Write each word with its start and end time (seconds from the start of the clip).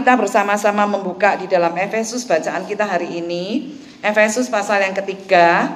kita 0.00 0.16
bersama-sama 0.16 0.88
membuka 0.88 1.36
di 1.36 1.44
dalam 1.44 1.76
Efesus 1.76 2.24
bacaan 2.24 2.64
kita 2.64 2.88
hari 2.88 3.20
ini. 3.20 3.76
Efesus 4.00 4.48
pasal 4.48 4.80
yang 4.80 4.96
ketiga, 4.96 5.68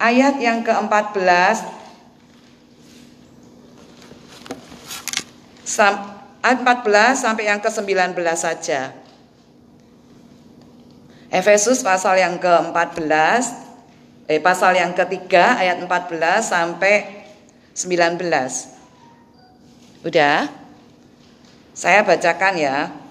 ayat 0.00 0.40
yang 0.40 0.64
ke-14 0.64 1.68
ayat 6.40 6.58
14 6.64 7.28
sampai 7.28 7.44
yang 7.44 7.60
ke-19 7.60 8.16
saja. 8.40 8.96
Efesus 11.28 11.84
pasal 11.84 12.16
yang 12.16 12.40
ke-14 12.40 13.12
eh 14.32 14.40
pasal 14.40 14.80
yang 14.80 14.96
ketiga 14.96 15.60
ayat 15.60 15.76
14 15.84 16.40
sampai 16.40 17.04
19. 17.76 18.16
Udah? 20.08 20.48
Saya 21.76 22.00
bacakan 22.00 22.56
ya. 22.56 23.07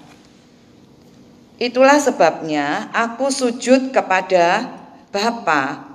Itulah 1.57 1.97
sebabnya 1.97 2.93
aku 2.93 3.33
sujud 3.33 3.89
kepada 3.89 4.77
Bapa 5.09 5.89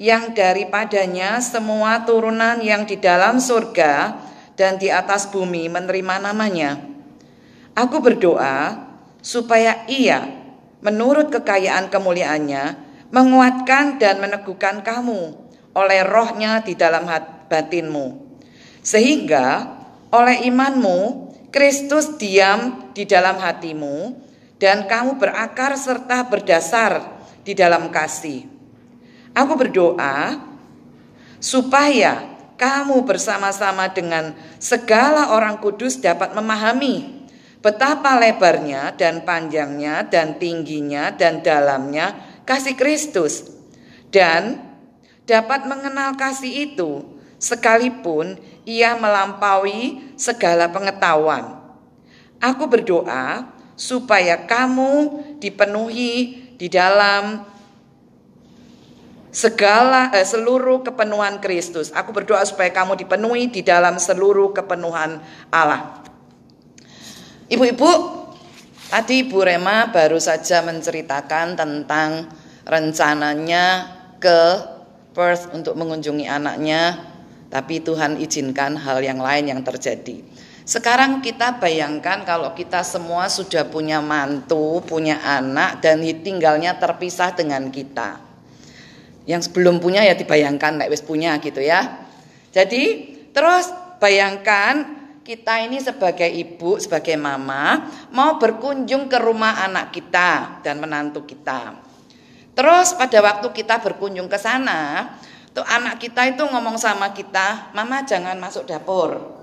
yang 0.00 0.32
daripadanya 0.32 1.36
semua 1.44 2.08
turunan 2.08 2.56
yang 2.64 2.88
di 2.88 2.96
dalam 2.96 3.36
surga 3.36 4.16
dan 4.56 4.80
di 4.80 4.88
atas 4.88 5.28
bumi 5.28 5.68
menerima 5.68 6.16
namanya. 6.32 6.80
Aku 7.76 8.00
berdoa 8.00 8.88
supaya 9.20 9.84
ia 9.84 10.24
menurut 10.80 11.28
kekayaan 11.28 11.92
kemuliaannya 11.92 12.64
menguatkan 13.12 14.00
dan 14.00 14.16
meneguhkan 14.16 14.80
kamu 14.80 15.36
oleh 15.76 16.00
rohnya 16.08 16.64
di 16.64 16.72
dalam 16.72 17.04
batinmu. 17.52 18.32
Sehingga 18.80 19.76
oleh 20.08 20.48
imanmu 20.48 21.28
Kristus 21.52 22.16
diam 22.16 22.88
di 22.96 23.04
dalam 23.04 23.36
hatimu 23.36 24.21
dan 24.62 24.86
kamu 24.86 25.18
berakar 25.18 25.74
serta 25.74 26.22
berdasar 26.30 27.02
di 27.42 27.50
dalam 27.50 27.90
kasih. 27.90 28.46
Aku 29.34 29.58
berdoa 29.58 30.38
supaya 31.42 32.30
kamu 32.54 33.02
bersama-sama 33.02 33.90
dengan 33.90 34.38
segala 34.62 35.34
orang 35.34 35.58
kudus 35.58 35.98
dapat 35.98 36.30
memahami 36.38 37.26
betapa 37.58 38.14
lebarnya 38.22 38.94
dan 38.94 39.26
panjangnya 39.26 40.06
dan 40.06 40.38
tingginya 40.38 41.10
dan 41.10 41.42
dalamnya 41.42 42.14
kasih 42.46 42.78
Kristus 42.78 43.50
dan 44.14 44.62
dapat 45.26 45.66
mengenal 45.66 46.14
kasih 46.14 46.70
itu 46.70 47.02
sekalipun 47.42 48.38
ia 48.62 48.94
melampaui 48.94 50.14
segala 50.14 50.70
pengetahuan. 50.70 51.58
Aku 52.38 52.70
berdoa 52.70 53.58
supaya 53.74 54.44
kamu 54.44 55.22
dipenuhi 55.40 56.38
di 56.56 56.66
dalam 56.70 57.42
segala 59.32 60.12
eh, 60.12 60.28
seluruh 60.28 60.84
kepenuhan 60.84 61.40
Kristus. 61.40 61.88
Aku 61.96 62.12
berdoa 62.12 62.44
supaya 62.44 62.68
kamu 62.68 63.00
dipenuhi 63.00 63.48
di 63.48 63.64
dalam 63.64 63.96
seluruh 63.96 64.52
kepenuhan 64.52 65.18
Allah. 65.48 66.04
Ibu-ibu, 67.48 67.90
tadi 68.92 69.24
Ibu 69.26 69.38
Rema 69.40 69.88
baru 69.88 70.20
saja 70.20 70.60
menceritakan 70.64 71.56
tentang 71.56 72.28
rencananya 72.68 73.88
ke 74.20 74.40
Perth 75.12 75.52
untuk 75.52 75.76
mengunjungi 75.76 76.24
anaknya, 76.24 76.96
tapi 77.52 77.84
Tuhan 77.84 78.16
izinkan 78.16 78.80
hal 78.80 79.04
yang 79.04 79.20
lain 79.20 79.52
yang 79.52 79.60
terjadi. 79.60 80.24
Sekarang 80.62 81.18
kita 81.18 81.58
bayangkan 81.58 82.22
kalau 82.22 82.54
kita 82.54 82.86
semua 82.86 83.26
sudah 83.26 83.66
punya 83.66 83.98
mantu, 83.98 84.78
punya 84.86 85.18
anak 85.18 85.82
dan 85.82 85.98
tinggalnya 86.22 86.78
terpisah 86.78 87.34
dengan 87.34 87.66
kita. 87.74 88.22
Yang 89.26 89.50
sebelum 89.50 89.82
punya 89.82 90.06
ya 90.06 90.14
dibayangkan 90.14 90.78
nek 90.78 90.90
wis 90.90 91.02
punya 91.02 91.34
gitu 91.42 91.58
ya. 91.58 92.06
Jadi 92.54 93.10
terus 93.34 93.74
bayangkan 93.98 95.02
kita 95.26 95.66
ini 95.66 95.82
sebagai 95.82 96.30
ibu, 96.30 96.78
sebagai 96.78 97.18
mama 97.18 97.90
mau 98.14 98.38
berkunjung 98.38 99.10
ke 99.10 99.18
rumah 99.18 99.66
anak 99.66 99.90
kita 99.90 100.62
dan 100.62 100.78
menantu 100.78 101.26
kita. 101.26 101.74
Terus 102.54 102.94
pada 102.94 103.18
waktu 103.18 103.50
kita 103.50 103.82
berkunjung 103.82 104.30
ke 104.30 104.38
sana, 104.38 105.10
tuh 105.50 105.66
anak 105.66 105.98
kita 105.98 106.22
itu 106.30 106.42
ngomong 106.46 106.78
sama 106.78 107.10
kita, 107.10 107.74
"Mama 107.74 108.06
jangan 108.06 108.38
masuk 108.38 108.68
dapur." 108.68 109.41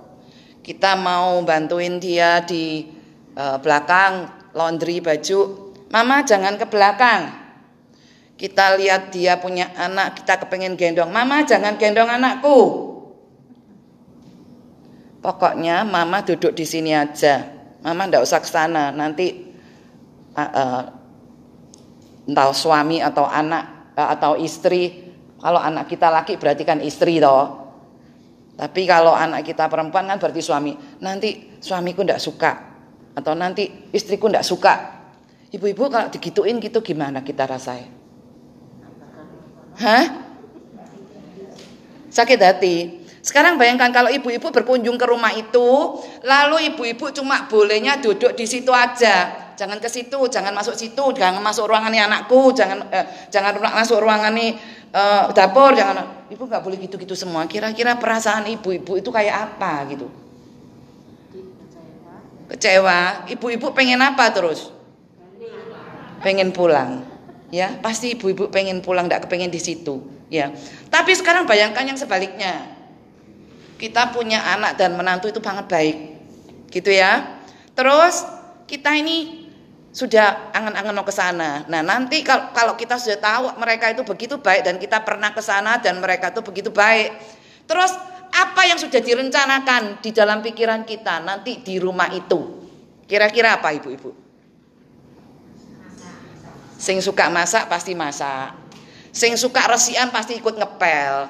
Kita 0.59 0.99
mau 0.99 1.39
bantuin 1.41 1.97
dia 1.97 2.43
di 2.43 2.85
uh, 3.33 3.57
belakang 3.59 4.27
laundry 4.53 4.99
baju. 4.99 5.71
"Mama 5.89 6.21
jangan 6.23 6.59
ke 6.59 6.65
belakang." 6.67 7.39
Kita 8.39 8.79
lihat 8.79 9.11
dia 9.11 9.35
punya 9.35 9.67
anak, 9.75 10.23
kita 10.23 10.39
kepengen 10.39 10.79
gendong. 10.79 11.11
Mama 11.11 11.43
jangan 11.43 11.75
gendong 11.75 12.07
anakku. 12.07 12.87
Pokoknya 15.19 15.83
mama 15.83 16.23
duduk 16.23 16.55
di 16.55 16.63
sini 16.63 16.95
aja. 16.95 17.43
Mama 17.83 18.07
ndak 18.07 18.23
usah 18.23 18.39
ke 18.39 18.47
sana. 18.47 18.95
Nanti 18.95 19.51
uh, 20.31 20.39
uh, 20.39 20.81
entah 22.31 22.55
suami 22.55 23.03
atau 23.03 23.27
anak 23.27 23.91
uh, 23.99 24.15
atau 24.15 24.39
istri. 24.39 25.11
Kalau 25.43 25.59
anak 25.59 25.91
kita 25.91 26.07
laki 26.07 26.39
berarti 26.39 26.63
kan 26.63 26.79
istri 26.79 27.19
toh. 27.19 27.58
Tapi 28.59 28.83
kalau 28.83 29.15
anak 29.15 29.47
kita 29.47 29.71
perempuan 29.71 30.03
kan 30.03 30.19
berarti 30.19 30.43
suami. 30.43 30.75
Nanti 30.99 31.55
suamiku 31.63 32.03
ndak 32.03 32.19
suka 32.19 32.51
atau 33.15 33.31
nanti 33.31 33.87
istriku 33.95 34.27
ndak 34.27 34.43
suka. 34.43 34.99
Ibu-ibu 35.55 35.87
kalau 35.87 36.11
digituin 36.11 36.59
gitu 36.59 36.83
gimana 36.83 37.23
kita 37.23 37.47
rasain? 37.47 37.87
Hah? 39.79 40.05
Sakit 42.11 42.39
hati. 42.43 42.99
Sekarang 43.23 43.55
bayangkan 43.55 43.95
kalau 43.95 44.11
ibu-ibu 44.11 44.51
berkunjung 44.51 44.99
ke 44.99 45.05
rumah 45.07 45.31
itu, 45.31 45.99
lalu 46.27 46.75
ibu-ibu 46.75 47.15
cuma 47.15 47.47
bolehnya 47.47 47.95
duduk 47.95 48.35
di 48.35 48.43
situ 48.43 48.75
aja. 48.75 49.48
Jangan 49.59 49.83
ke 49.83 49.91
situ, 49.91 50.15
jangan 50.31 50.55
masuk 50.55 50.71
situ, 50.79 51.03
jangan 51.11 51.43
masuk 51.43 51.67
ruangan 51.67 51.91
ini 51.91 51.99
anakku, 51.99 52.55
jangan 52.55 52.87
eh, 52.95 53.27
jangan 53.27 53.59
masuk 53.59 53.99
ruangan 53.99 54.31
eh, 54.39 54.55
dapur, 55.35 55.75
jangan. 55.75 56.31
Ibu 56.31 56.47
nggak 56.47 56.63
boleh 56.63 56.79
gitu-gitu 56.79 57.11
semua. 57.19 57.43
Kira-kira 57.43 57.99
perasaan 57.99 58.47
ibu-ibu 58.47 58.95
itu 58.95 59.11
kayak 59.11 59.35
apa 59.51 59.83
gitu? 59.91 60.07
Kecewa. 62.55 63.27
Ibu-ibu 63.27 63.75
pengen 63.75 63.99
apa 63.99 64.31
terus? 64.31 64.71
Pengen 66.23 66.55
pulang 66.55 67.19
ya 67.49 67.81
pasti 67.81 68.13
ibu-ibu 68.13 68.49
pengen 68.53 68.81
pulang 68.85 69.09
tidak 69.09 69.25
kepengen 69.25 69.49
di 69.49 69.61
situ 69.61 70.05
ya 70.29 70.53
tapi 70.93 71.17
sekarang 71.17 71.49
bayangkan 71.49 71.81
yang 71.81 71.97
sebaliknya 71.97 72.77
kita 73.81 74.13
punya 74.13 74.37
anak 74.53 74.77
dan 74.77 74.93
menantu 74.93 75.33
itu 75.33 75.41
sangat 75.41 75.65
baik 75.65 75.97
gitu 76.69 76.93
ya 76.93 77.41
terus 77.73 78.21
kita 78.69 78.93
ini 78.93 79.48
sudah 79.89 80.53
angan-angan 80.53 80.93
mau 80.93 81.05
ke 81.07 81.13
sana 81.13 81.65
nah 81.65 81.81
nanti 81.81 82.21
kalau 82.25 82.77
kita 82.77 83.01
sudah 83.01 83.19
tahu 83.19 83.45
mereka 83.57 83.89
itu 83.89 84.05
begitu 84.05 84.37
baik 84.37 84.61
dan 84.61 84.75
kita 84.77 85.01
pernah 85.01 85.33
ke 85.33 85.41
sana 85.41 85.81
dan 85.81 85.97
mereka 85.97 86.29
itu 86.29 86.41
begitu 86.45 86.69
baik 86.69 87.17
terus 87.65 87.93
apa 88.29 88.61
yang 88.69 88.77
sudah 88.77 89.01
direncanakan 89.01 89.97
di 90.05 90.13
dalam 90.13 90.45
pikiran 90.45 90.85
kita 90.85 91.25
nanti 91.25 91.65
di 91.65 91.81
rumah 91.81 92.13
itu 92.13 92.61
kira-kira 93.09 93.57
apa 93.57 93.73
ibu-ibu 93.73 94.29
Sing 96.79 97.03
suka 97.03 97.27
masak 97.27 97.67
pasti 97.67 97.91
masak. 97.91 98.55
Sing 99.11 99.35
suka 99.35 99.67
resian 99.67 100.15
pasti 100.15 100.39
ikut 100.39 100.55
ngepel. 100.55 101.27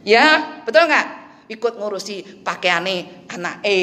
Ya, 0.00 0.56
betul 0.64 0.88
nggak? 0.88 1.06
Ikut 1.52 1.76
ngurusi 1.76 2.40
pakaiane 2.40 3.28
anak 3.28 3.60
E, 3.60 3.76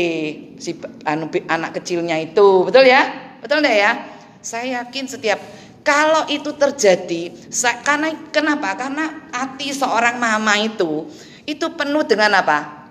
si 0.57 0.73
anu, 1.06 1.29
anak 1.45 1.77
kecilnya 1.77 2.17
itu, 2.17 2.66
betul 2.66 2.89
ya? 2.89 3.26
Betul 3.44 3.64
enggak 3.64 3.78
ya? 3.78 3.92
Saya 4.42 4.66
yakin 4.81 5.06
setiap 5.10 5.39
kalau 5.88 6.28
itu 6.28 6.51
terjadi, 6.51 7.31
saya, 7.48 7.80
karena 7.80 8.12
kenapa? 8.30 8.75
Karena 8.75 9.31
hati 9.31 9.72
seorang 9.72 10.19
mama 10.19 10.60
itu 10.60 11.07
itu 11.48 11.63
penuh 11.80 12.04
dengan 12.04 12.44
apa? 12.44 12.89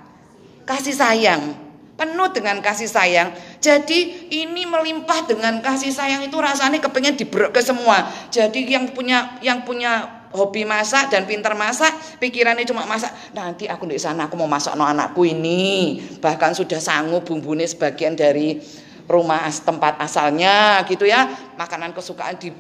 Kasih 0.64 0.96
sayang 0.96 1.66
penuh 1.96 2.28
dengan 2.31 2.60
kasih 2.60 2.87
sayang. 2.87 3.32
Jadi 3.58 4.28
ini 4.28 4.69
melimpah 4.69 5.25
dengan 5.25 5.58
kasih 5.64 5.90
sayang 5.90 6.22
itu 6.22 6.37
rasanya 6.37 6.78
kepengen 6.78 7.16
diberok 7.16 7.56
ke 7.56 7.64
semua. 7.64 8.06
Jadi 8.28 8.69
yang 8.69 8.92
punya 8.92 9.40
yang 9.40 9.64
punya 9.64 10.04
hobi 10.37 10.69
masak 10.69 11.08
dan 11.08 11.25
pintar 11.25 11.56
masak, 11.56 11.90
pikirannya 12.20 12.69
cuma 12.69 12.84
masak. 12.84 13.10
Nanti 13.32 13.64
aku 13.64 13.88
di 13.88 13.96
sana 13.96 14.28
aku 14.28 14.37
mau 14.37 14.46
masak 14.46 14.76
no 14.76 14.84
anakku 14.84 15.25
ini. 15.25 15.96
Bahkan 16.20 16.52
sudah 16.52 16.78
sanggup 16.78 17.25
bumbunya 17.25 17.64
sebagian 17.64 18.12
dari 18.12 18.60
rumah 19.06 19.46
tempat 19.50 19.98
asalnya 20.02 20.82
gitu 20.86 21.06
ya. 21.06 21.30
Makanan 21.56 21.94
kesukaan 21.94 22.36
di 22.38 22.50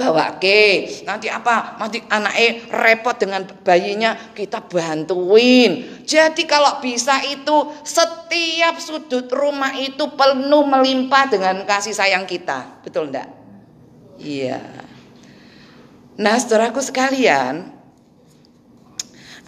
bawa 0.00 0.40
ke 0.40 1.02
nanti 1.04 1.28
apa? 1.28 1.76
Nanti 1.76 2.00
anaknya 2.08 2.72
repot 2.72 3.16
dengan 3.20 3.44
bayinya 3.60 4.16
kita 4.32 4.64
bantuin. 4.64 6.00
Jadi 6.08 6.48
kalau 6.48 6.80
bisa 6.80 7.20
itu 7.28 7.76
setiap 7.84 8.80
sudut 8.80 9.28
rumah 9.28 9.76
itu 9.76 10.08
penuh 10.16 10.64
melimpah 10.64 11.28
dengan 11.28 11.60
kasih 11.68 11.92
sayang 11.92 12.24
kita. 12.24 12.80
Betul 12.80 13.12
enggak 13.12 13.28
iya. 14.16 14.64
Nah 16.16 16.36
saudaraku 16.40 16.80
sekalian 16.80 17.72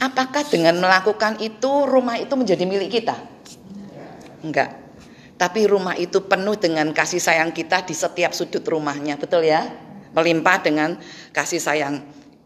apakah 0.00 0.44
dengan 0.48 0.76
melakukan 0.80 1.40
itu 1.40 1.88
rumah 1.88 2.20
itu 2.20 2.32
menjadi 2.36 2.64
milik 2.68 3.00
kita? 3.00 3.16
Enggak 4.44 4.81
tapi 5.42 5.66
rumah 5.66 5.98
itu 5.98 6.22
penuh 6.22 6.54
dengan 6.54 6.94
kasih 6.94 7.18
sayang 7.18 7.50
kita 7.50 7.82
di 7.82 7.98
setiap 7.98 8.30
sudut 8.30 8.62
rumahnya 8.62 9.18
betul 9.18 9.42
ya 9.42 9.66
melimpah 10.14 10.62
dengan 10.62 10.94
kasih 11.34 11.58
sayang 11.58 11.98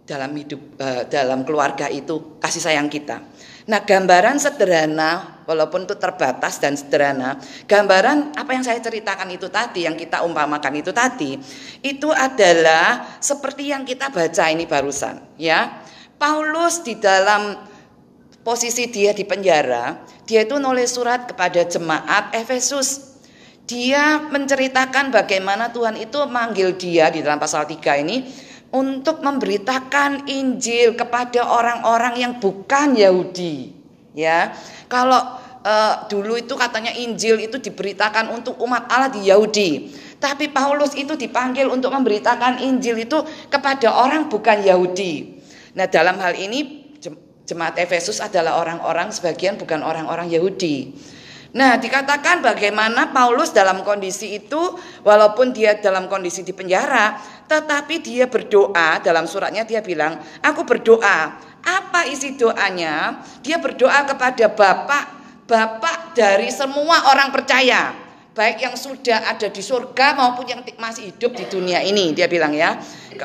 dalam 0.08 0.32
hidup 0.32 0.80
uh, 0.80 1.04
dalam 1.10 1.42
keluarga 1.42 1.90
itu 1.90 2.38
kasih 2.40 2.62
sayang 2.62 2.88
kita. 2.88 3.20
Nah, 3.66 3.82
gambaran 3.82 4.38
sederhana 4.38 5.42
walaupun 5.42 5.90
itu 5.90 5.98
terbatas 5.98 6.62
dan 6.62 6.78
sederhana, 6.78 7.42
gambaran 7.66 8.38
apa 8.38 8.50
yang 8.54 8.62
saya 8.62 8.78
ceritakan 8.78 9.26
itu 9.34 9.50
tadi 9.50 9.82
yang 9.82 9.98
kita 9.98 10.22
umpamakan 10.22 10.78
itu 10.78 10.94
tadi 10.94 11.34
itu 11.82 12.08
adalah 12.14 13.18
seperti 13.18 13.74
yang 13.74 13.82
kita 13.82 14.14
baca 14.14 14.44
ini 14.46 14.64
barusan, 14.70 15.18
ya. 15.34 15.82
Paulus 16.16 16.80
di 16.86 16.96
dalam 16.96 17.58
posisi 18.46 18.86
dia 18.86 19.10
di 19.10 19.26
penjara, 19.26 20.06
dia 20.22 20.46
itu 20.46 20.62
nulis 20.62 20.94
surat 20.94 21.26
kepada 21.26 21.66
jemaat 21.66 22.30
Efesus 22.30 23.16
dia 23.66 24.22
menceritakan 24.30 25.10
bagaimana 25.10 25.74
Tuhan 25.74 25.98
itu 25.98 26.22
manggil 26.30 26.78
dia 26.78 27.10
di 27.10 27.18
dalam 27.18 27.42
pasal 27.42 27.66
3 27.66 27.82
ini 28.06 28.22
untuk 28.70 29.26
memberitakan 29.26 30.30
Injil 30.30 30.94
kepada 30.94 31.50
orang-orang 31.50 32.14
yang 32.22 32.32
bukan 32.38 32.94
Yahudi. 32.94 33.74
Ya. 34.14 34.54
Kalau 34.86 35.18
uh, 35.66 36.06
dulu 36.06 36.38
itu 36.38 36.54
katanya 36.54 36.94
Injil 36.94 37.42
itu 37.42 37.58
diberitakan 37.58 38.30
untuk 38.30 38.54
umat 38.62 38.86
Allah 38.86 39.10
di 39.10 39.26
Yahudi. 39.26 39.90
Tapi 40.22 40.54
Paulus 40.54 40.94
itu 40.94 41.18
dipanggil 41.18 41.66
untuk 41.66 41.90
memberitakan 41.90 42.62
Injil 42.62 43.02
itu 43.02 43.18
kepada 43.50 43.90
orang 43.90 44.30
bukan 44.30 44.62
Yahudi. 44.62 45.42
Nah, 45.76 45.90
dalam 45.90 46.16
hal 46.22 46.38
ini 46.38 46.75
jemaat 47.46 47.78
Efesus 47.78 48.18
adalah 48.18 48.58
orang-orang 48.58 49.14
sebagian 49.14 49.54
bukan 49.56 49.80
orang-orang 49.80 50.26
Yahudi. 50.28 50.92
Nah, 51.56 51.80
dikatakan 51.80 52.44
bagaimana 52.44 53.16
Paulus 53.16 53.48
dalam 53.54 53.80
kondisi 53.80 54.36
itu, 54.36 54.76
walaupun 55.00 55.56
dia 55.56 55.78
dalam 55.80 56.04
kondisi 56.04 56.44
di 56.44 56.52
penjara, 56.52 57.16
tetapi 57.48 58.04
dia 58.04 58.28
berdoa. 58.28 59.00
Dalam 59.00 59.24
suratnya 59.24 59.64
dia 59.64 59.80
bilang, 59.80 60.20
"Aku 60.44 60.68
berdoa." 60.68 61.40
Apa 61.66 62.06
isi 62.06 62.38
doanya? 62.38 63.24
Dia 63.42 63.58
berdoa 63.58 64.06
kepada 64.06 64.46
Bapak, 64.46 65.06
Bapak 65.50 66.14
dari 66.14 66.46
semua 66.52 67.10
orang 67.10 67.34
percaya, 67.34 67.90
baik 68.36 68.60
yang 68.60 68.76
sudah 68.76 69.32
ada 69.32 69.48
di 69.48 69.64
surga 69.64 70.12
maupun 70.12 70.44
yang 70.44 70.60
masih 70.76 71.08
hidup 71.08 71.32
di 71.32 71.48
dunia 71.48 71.80
ini. 71.80 72.12
Dia 72.12 72.28
bilang 72.28 72.52
ya, 72.52 72.76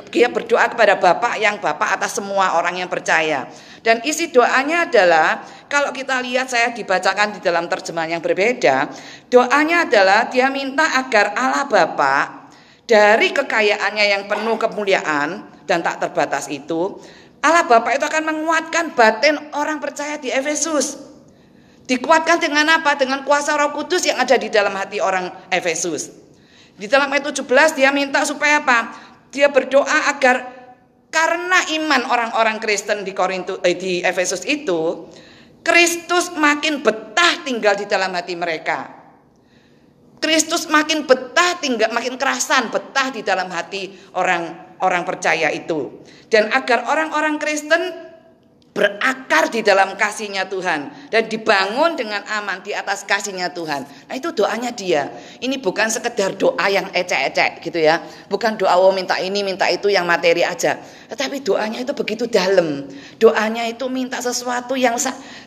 dia 0.07 0.31
berdoa 0.31 0.71
kepada 0.71 0.95
Bapak 0.95 1.35
yang 1.35 1.59
Bapak 1.59 1.99
atas 1.99 2.15
semua 2.15 2.55
orang 2.55 2.79
yang 2.79 2.87
percaya. 2.87 3.51
Dan 3.83 3.99
isi 4.07 4.31
doanya 4.31 4.87
adalah 4.87 5.43
kalau 5.67 5.91
kita 5.91 6.23
lihat 6.23 6.47
saya 6.47 6.71
dibacakan 6.71 7.35
di 7.35 7.39
dalam 7.43 7.67
terjemahan 7.67 8.15
yang 8.15 8.23
berbeda, 8.23 8.87
doanya 9.27 9.83
adalah 9.83 10.31
dia 10.31 10.47
minta 10.47 10.87
agar 10.95 11.35
Allah 11.35 11.67
Bapa 11.67 12.47
dari 12.87 13.35
kekayaannya 13.35 14.05
yang 14.07 14.23
penuh 14.31 14.55
kemuliaan 14.55 15.43
dan 15.67 15.83
tak 15.83 16.07
terbatas 16.07 16.47
itu, 16.47 17.03
Allah 17.43 17.67
Bapa 17.67 17.91
itu 17.91 18.07
akan 18.07 18.23
menguatkan 18.31 18.95
batin 18.95 19.35
orang 19.59 19.83
percaya 19.83 20.15
di 20.15 20.31
Efesus. 20.31 21.10
Dikuatkan 21.91 22.39
dengan 22.39 22.63
apa? 22.71 22.95
Dengan 22.95 23.27
kuasa 23.27 23.59
Roh 23.59 23.75
Kudus 23.75 24.07
yang 24.07 24.15
ada 24.15 24.39
di 24.39 24.47
dalam 24.47 24.71
hati 24.79 25.03
orang 25.03 25.27
Efesus. 25.51 26.07
Di 26.79 26.87
dalam 26.87 27.11
ayat 27.11 27.35
17 27.35 27.43
dia 27.75 27.91
minta 27.91 28.23
supaya 28.23 28.63
apa? 28.63 28.95
Dia 29.27 29.51
berdoa 29.51 30.07
agar 30.07 30.47
karena 31.11 31.59
iman 31.83 32.07
orang-orang 32.07 32.63
Kristen 32.63 33.03
di 33.03 33.11
Korintus 33.11 33.59
eh, 33.67 33.75
di 33.75 33.99
Efesus 33.99 34.47
itu, 34.47 35.11
Kristus 35.67 36.31
makin 36.31 36.79
betah 36.79 37.43
tinggal 37.43 37.75
di 37.75 37.83
dalam 37.91 38.15
hati 38.15 38.39
mereka. 38.39 38.87
Kristus 40.23 40.71
makin 40.71 41.03
betah 41.03 41.59
tinggal 41.59 41.91
makin 41.91 42.15
kerasan 42.15 42.71
betah 42.71 43.11
di 43.11 43.19
dalam 43.19 43.51
hati 43.51 43.91
orang-orang 44.15 45.03
percaya 45.03 45.51
itu. 45.51 46.07
Dan 46.31 46.55
agar 46.55 46.87
orang-orang 46.87 47.35
Kristen 47.35 48.10
berakar 48.71 49.51
di 49.51 49.59
dalam 49.67 49.99
kasihnya 49.99 50.47
Tuhan 50.47 51.11
dan 51.11 51.27
dibangun 51.27 51.99
dengan 51.99 52.23
aman 52.23 52.63
di 52.63 52.71
atas 52.71 53.03
kasihnya 53.03 53.51
Tuhan. 53.51 53.83
Nah 53.83 54.15
itu 54.15 54.31
doanya 54.31 54.71
dia. 54.71 55.11
Ini 55.43 55.59
bukan 55.59 55.91
sekedar 55.91 56.39
doa 56.39 56.71
yang 56.71 56.87
ecek-ecek 56.95 57.59
gitu 57.67 57.83
ya. 57.83 57.99
Bukan 58.31 58.55
doa 58.55 58.79
oh 58.79 58.95
minta 58.95 59.19
ini 59.19 59.43
minta 59.43 59.67
itu 59.67 59.91
yang 59.91 60.07
materi 60.07 60.47
aja. 60.47 60.79
Tetapi 61.11 61.43
doanya 61.43 61.83
itu 61.83 61.91
begitu 61.91 62.31
dalam. 62.31 62.87
Doanya 63.19 63.67
itu 63.67 63.91
minta 63.91 64.23
sesuatu 64.23 64.79
yang 64.79 64.95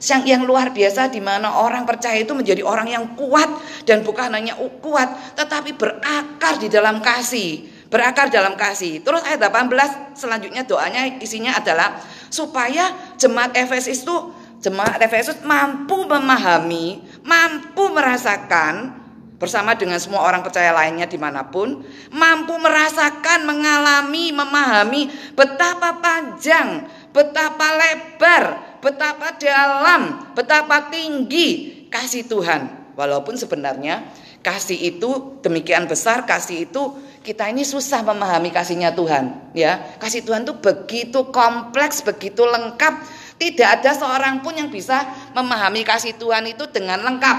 yang 0.05 0.23
yang 0.29 0.43
luar 0.45 0.77
biasa 0.77 1.09
di 1.09 1.25
mana 1.25 1.65
orang 1.65 1.89
percaya 1.89 2.21
itu 2.21 2.37
menjadi 2.37 2.61
orang 2.61 2.93
yang 2.93 3.05
kuat 3.17 3.49
dan 3.89 4.05
bukan 4.05 4.37
hanya 4.37 4.53
kuat 4.85 5.33
tetapi 5.33 5.73
berakar 5.81 6.61
di 6.61 6.69
dalam 6.69 7.01
kasih 7.01 7.73
berakar 7.95 8.27
dalam 8.27 8.59
kasih. 8.59 9.07
Terus 9.07 9.23
ayat 9.23 9.39
18 9.39 10.19
selanjutnya 10.19 10.67
doanya 10.67 11.07
isinya 11.23 11.55
adalah 11.55 11.95
supaya 12.27 12.91
jemaat 13.21 13.55
Efesus 13.57 14.03
itu 14.03 14.17
jemaat 14.65 14.97
Efesus 15.05 15.45
mampu 15.45 16.09
memahami, 16.09 17.05
mampu 17.21 17.93
merasakan 17.93 19.05
bersama 19.37 19.77
dengan 19.77 20.01
semua 20.01 20.25
orang 20.25 20.41
percaya 20.41 20.73
lainnya 20.73 21.05
di 21.05 21.21
mana 21.21 21.45
pun, 21.45 21.85
mampu 22.15 22.55
merasakan, 22.57 23.45
mengalami, 23.45 24.33
memahami 24.33 25.13
betapa 25.37 26.01
panjang, 26.01 26.89
betapa 27.13 27.67
lebar, 27.77 28.45
betapa 28.81 29.37
dalam, 29.37 30.33
betapa 30.33 30.89
tinggi 30.89 31.85
kasih 31.93 32.25
Tuhan. 32.25 32.95
Walaupun 32.95 33.35
sebenarnya 33.35 34.07
kasih 34.41 34.97
itu 34.97 35.43
demikian 35.43 35.91
besar, 35.91 36.25
kasih 36.25 36.71
itu 36.71 36.95
kita 37.25 37.49
ini 37.49 37.65
susah 37.65 38.05
memahami 38.05 38.53
kasihnya 38.53 38.93
Tuhan 38.93 39.57
ya. 39.57 39.97
Kasih 39.97 40.21
Tuhan 40.21 40.45
itu 40.45 40.61
begitu 40.61 41.33
kompleks 41.33 42.05
begitu 42.05 42.45
lengkap. 42.45 43.25
Tidak 43.41 43.67
ada 43.81 43.91
seorang 43.97 44.45
pun 44.45 44.55
yang 44.55 44.69
bisa 44.69 45.03
memahami 45.33 45.83
kasih 45.83 46.15
Tuhan 46.21 46.45
itu 46.53 46.69
dengan 46.69 47.01
lengkap. 47.01 47.39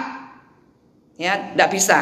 Ya 1.21 1.53
tidak 1.53 1.69
bisa. 1.71 1.99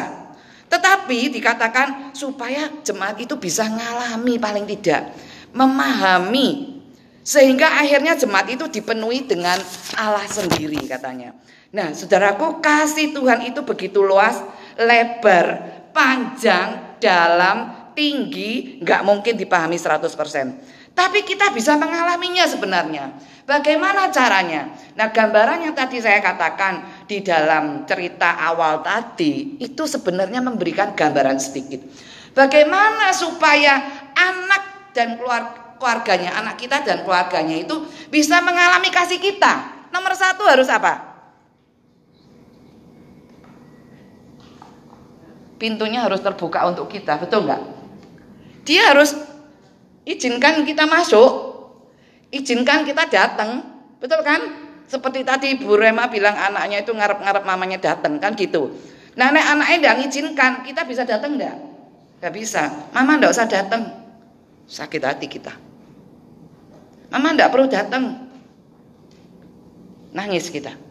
Tetapi 0.72 1.30
dikatakan 1.30 2.16
supaya 2.16 2.72
jemaat 2.82 3.20
itu 3.20 3.36
bisa 3.38 3.68
mengalami 3.68 4.40
paling 4.40 4.64
tidak. 4.66 5.12
Memahami. 5.52 6.80
Sehingga 7.22 7.78
akhirnya 7.78 8.18
jemaat 8.18 8.50
itu 8.50 8.66
dipenuhi 8.66 9.28
dengan 9.28 9.60
Allah 9.94 10.26
sendiri 10.26 10.82
katanya. 10.88 11.36
Nah 11.70 11.92
saudaraku 11.94 12.58
kasih 12.64 13.14
Tuhan 13.14 13.54
itu 13.54 13.62
begitu 13.62 14.02
luas 14.02 14.42
lebar 14.74 15.74
panjang, 15.94 16.83
dalam, 17.04 17.92
tinggi, 17.92 18.80
nggak 18.80 19.04
mungkin 19.04 19.36
dipahami 19.36 19.76
100%. 19.76 20.88
Tapi 20.94 21.26
kita 21.26 21.50
bisa 21.50 21.74
mengalaminya 21.74 22.46
sebenarnya. 22.46 23.18
Bagaimana 23.44 24.08
caranya? 24.14 24.72
Nah, 24.94 25.10
gambaran 25.10 25.66
yang 25.66 25.74
tadi 25.74 25.98
saya 25.98 26.22
katakan 26.22 27.04
di 27.04 27.18
dalam 27.20 27.82
cerita 27.84 28.38
awal 28.40 28.80
tadi 28.80 29.58
itu 29.58 29.84
sebenarnya 29.84 30.38
memberikan 30.38 30.94
gambaran 30.94 31.36
sedikit. 31.42 31.82
Bagaimana 32.32 33.10
supaya 33.10 34.06
anak 34.14 34.94
dan 34.94 35.18
keluarganya, 35.18 36.38
anak 36.38 36.62
kita 36.62 36.86
dan 36.86 37.02
keluarganya 37.02 37.58
itu 37.58 37.84
bisa 38.08 38.38
mengalami 38.40 38.88
kasih 38.94 39.18
kita. 39.18 39.86
Nomor 39.90 40.14
satu 40.14 40.46
harus 40.46 40.70
apa? 40.70 41.13
Pintunya 45.64 46.04
harus 46.04 46.20
terbuka 46.20 46.68
untuk 46.68 46.92
kita, 46.92 47.16
betul 47.16 47.48
nggak? 47.48 47.62
Dia 48.68 48.92
harus 48.92 49.16
izinkan 50.04 50.60
kita 50.68 50.84
masuk, 50.84 51.32
izinkan 52.28 52.84
kita 52.84 53.08
datang, 53.08 53.64
betul 53.96 54.20
kan? 54.20 54.44
Seperti 54.84 55.24
tadi 55.24 55.56
Bu 55.56 55.80
Rema 55.80 56.12
bilang 56.12 56.36
anaknya 56.36 56.84
itu 56.84 56.92
ngarep-ngarep 56.92 57.48
mamanya 57.48 57.80
datang 57.80 58.20
kan 58.20 58.36
gitu. 58.36 58.76
Nah, 59.16 59.32
nek 59.32 59.56
anaknya 59.56 59.76
tidak 59.80 59.96
izinkan, 60.12 60.52
kita 60.68 60.84
bisa 60.84 61.08
datang 61.08 61.40
enggak? 61.40 61.56
Enggak 62.20 62.32
bisa. 62.36 62.68
Mama 62.92 63.16
enggak 63.16 63.32
usah 63.32 63.48
datang. 63.48 63.88
Sakit 64.68 65.00
hati 65.00 65.32
kita. 65.32 65.56
Mama 67.08 67.32
enggak 67.32 67.48
perlu 67.48 67.72
datang. 67.72 68.28
Nangis 70.12 70.52
kita. 70.52 70.83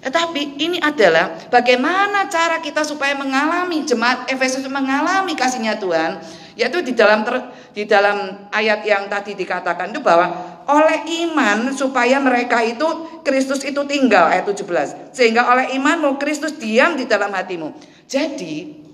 Tetapi 0.00 0.60
ini 0.60 0.78
adalah 0.78 1.50
bagaimana 1.50 2.28
cara 2.30 2.62
kita 2.62 2.86
supaya 2.86 3.16
mengalami 3.16 3.82
jemaat 3.82 4.28
Efesus 4.30 4.62
mengalami 4.70 5.34
kasihnya 5.34 5.80
Tuhan, 5.80 6.22
yaitu 6.54 6.78
di 6.84 6.92
dalam 6.94 7.26
ter, 7.26 7.36
di 7.74 7.84
dalam 7.84 8.48
ayat 8.54 8.86
yang 8.86 9.10
tadi 9.10 9.34
dikatakan 9.34 9.90
itu 9.90 10.00
bahwa 10.00 10.30
oleh 10.66 11.04
iman 11.26 11.74
supaya 11.74 12.22
mereka 12.22 12.62
itu 12.62 12.86
Kristus 13.26 13.66
itu 13.66 13.82
tinggal 13.84 14.30
ayat 14.30 14.46
17. 14.46 15.12
Sehingga 15.12 15.48
oleh 15.50 15.74
imanmu 15.74 16.16
Kristus 16.16 16.54
diam 16.56 16.94
di 16.94 17.04
dalam 17.04 17.34
hatimu. 17.34 17.74
Jadi 18.06 18.86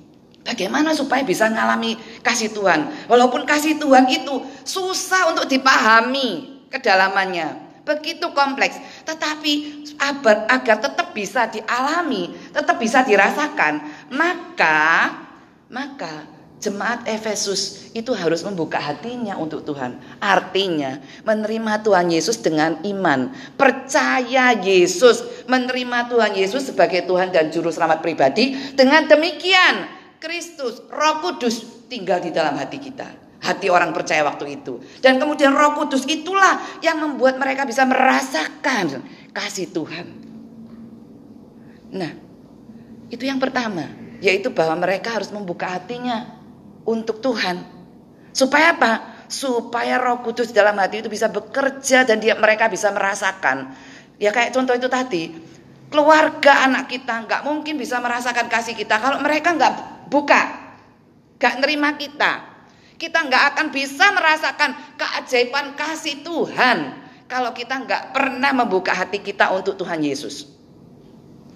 Bagaimana 0.43 0.91
supaya 0.91 1.23
bisa 1.23 1.47
mengalami 1.47 1.95
kasih 2.19 2.51
Tuhan? 2.51 3.07
Walaupun 3.07 3.47
kasih 3.47 3.79
Tuhan 3.79 4.11
itu 4.11 4.43
susah 4.67 5.31
untuk 5.31 5.47
dipahami 5.47 6.59
kedalamannya 6.67 7.62
begitu 7.83 8.31
kompleks. 8.33 8.79
Tetapi 9.07 9.53
agar, 9.99 10.47
agar 10.51 10.77
tetap 10.79 11.09
bisa 11.15 11.51
dialami, 11.51 12.33
tetap 12.51 12.79
bisa 12.79 13.03
dirasakan, 13.03 13.83
maka 14.15 15.11
maka 15.73 16.29
jemaat 16.63 17.03
Efesus 17.11 17.91
itu 17.91 18.15
harus 18.15 18.47
membuka 18.47 18.79
hatinya 18.79 19.35
untuk 19.35 19.67
Tuhan. 19.67 19.99
Artinya 20.23 21.03
menerima 21.27 21.83
Tuhan 21.83 22.07
Yesus 22.13 22.39
dengan 22.39 22.79
iman, 22.87 23.35
percaya 23.59 24.55
Yesus, 24.55 25.47
menerima 25.51 26.07
Tuhan 26.07 26.33
Yesus 26.39 26.71
sebagai 26.71 27.03
Tuhan 27.03 27.35
dan 27.35 27.51
juru 27.51 27.75
selamat 27.75 27.99
pribadi. 27.99 28.55
Dengan 28.79 29.11
demikian 29.11 29.91
Kristus, 30.23 30.79
Roh 30.87 31.19
Kudus 31.19 31.89
tinggal 31.91 32.23
di 32.23 32.31
dalam 32.31 32.55
hati 32.55 32.79
kita 32.79 33.32
hati 33.43 33.67
orang 33.69 33.91
percaya 33.91 34.23
waktu 34.23 34.63
itu. 34.63 34.79
Dan 35.03 35.19
kemudian 35.19 35.51
Roh 35.53 35.75
Kudus 35.75 36.07
itulah 36.07 36.63
yang 36.79 37.03
membuat 37.03 37.37
mereka 37.37 37.67
bisa 37.67 37.83
merasakan 37.83 39.03
kasih 39.35 39.69
Tuhan. 39.75 40.07
Nah, 41.93 42.13
itu 43.11 43.27
yang 43.27 43.43
pertama, 43.43 43.91
yaitu 44.23 44.55
bahwa 44.55 44.79
mereka 44.79 45.19
harus 45.19 45.35
membuka 45.35 45.69
hatinya 45.69 46.39
untuk 46.87 47.19
Tuhan. 47.19 47.67
Supaya 48.33 48.79
apa? 48.79 48.93
Supaya 49.27 49.99
Roh 49.99 50.23
Kudus 50.23 50.55
dalam 50.55 50.79
hati 50.79 51.03
itu 51.03 51.11
bisa 51.11 51.27
bekerja 51.27 52.07
dan 52.07 52.23
dia 52.23 52.39
mereka 52.39 52.71
bisa 52.71 52.95
merasakan. 52.95 53.75
Ya 54.23 54.31
kayak 54.31 54.55
contoh 54.55 54.79
itu 54.79 54.87
tadi, 54.87 55.35
keluarga 55.91 56.65
anak 56.65 56.89
kita 56.89 57.27
nggak 57.27 57.43
mungkin 57.43 57.75
bisa 57.75 57.99
merasakan 57.99 58.47
kasih 58.47 58.79
kita 58.79 59.03
kalau 59.03 59.19
mereka 59.19 59.51
nggak 59.53 59.75
buka, 60.09 60.43
nggak 61.43 61.55
nerima 61.59 61.99
kita, 61.99 62.52
kita 63.03 63.19
nggak 63.27 63.45
akan 63.59 63.67
bisa 63.75 64.15
merasakan 64.15 64.71
keajaiban 64.95 65.75
kasih 65.75 66.23
Tuhan 66.23 67.03
kalau 67.27 67.51
kita 67.51 67.83
nggak 67.83 68.15
pernah 68.15 68.55
membuka 68.55 68.95
hati 68.95 69.19
kita 69.19 69.51
untuk 69.51 69.75
Tuhan 69.75 69.99
Yesus. 70.07 70.47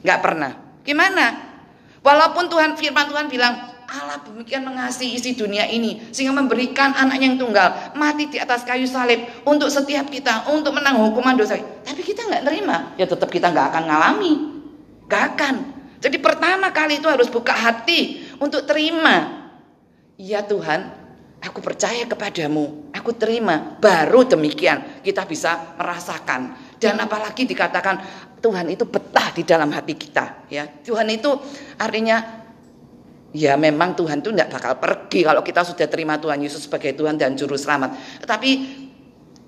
Nggak 0.02 0.20
pernah. 0.26 0.58
Gimana? 0.82 1.54
Walaupun 2.02 2.50
Tuhan 2.50 2.74
firman 2.74 3.06
Tuhan 3.06 3.30
bilang 3.30 3.78
Allah 3.86 4.18
demikian 4.26 4.66
mengasihi 4.66 5.14
isi 5.14 5.38
dunia 5.38 5.70
ini 5.70 6.10
sehingga 6.10 6.34
memberikan 6.34 6.90
anaknya 6.98 7.30
yang 7.30 7.38
tunggal 7.38 7.94
mati 7.94 8.26
di 8.26 8.42
atas 8.42 8.66
kayu 8.66 8.90
salib 8.90 9.22
untuk 9.46 9.70
setiap 9.70 10.10
kita 10.10 10.50
untuk 10.50 10.74
menang 10.74 10.98
hukuman 10.98 11.38
dosa. 11.38 11.54
Tapi 11.62 12.02
kita 12.02 12.26
nggak 12.26 12.42
nerima, 12.42 12.98
ya 12.98 13.06
tetap 13.06 13.30
kita 13.30 13.54
nggak 13.54 13.66
akan 13.70 13.82
ngalami, 13.86 14.32
nggak 15.06 15.22
akan. 15.38 15.54
Jadi 16.02 16.18
pertama 16.18 16.74
kali 16.74 16.98
itu 16.98 17.06
harus 17.06 17.30
buka 17.30 17.54
hati 17.54 18.26
untuk 18.42 18.66
terima. 18.66 19.46
Ya 20.18 20.42
Tuhan, 20.42 21.05
Aku 21.44 21.60
percaya 21.60 22.08
kepadamu, 22.08 22.90
aku 22.96 23.12
terima. 23.12 23.76
Baru 23.76 24.24
demikian 24.24 25.04
kita 25.04 25.28
bisa 25.28 25.76
merasakan. 25.76 26.56
Dan 26.80 26.96
apalagi 27.00 27.44
dikatakan 27.44 28.00
Tuhan 28.40 28.68
itu 28.72 28.84
betah 28.88 29.32
di 29.32 29.44
dalam 29.44 29.72
hati 29.72 29.94
kita. 29.96 30.48
Ya, 30.48 30.64
Tuhan 30.64 31.08
itu 31.12 31.32
artinya 31.76 32.44
ya 33.36 33.56
memang 33.60 33.92
Tuhan 33.92 34.24
itu 34.24 34.32
tidak 34.32 34.48
bakal 34.56 34.72
pergi 34.80 35.20
kalau 35.28 35.44
kita 35.44 35.60
sudah 35.60 35.86
terima 35.92 36.16
Tuhan 36.16 36.40
Yesus 36.40 36.64
sebagai 36.64 36.96
Tuhan 36.96 37.20
dan 37.20 37.36
Juru 37.36 37.60
Selamat. 37.60 37.96
Tetapi 38.24 38.50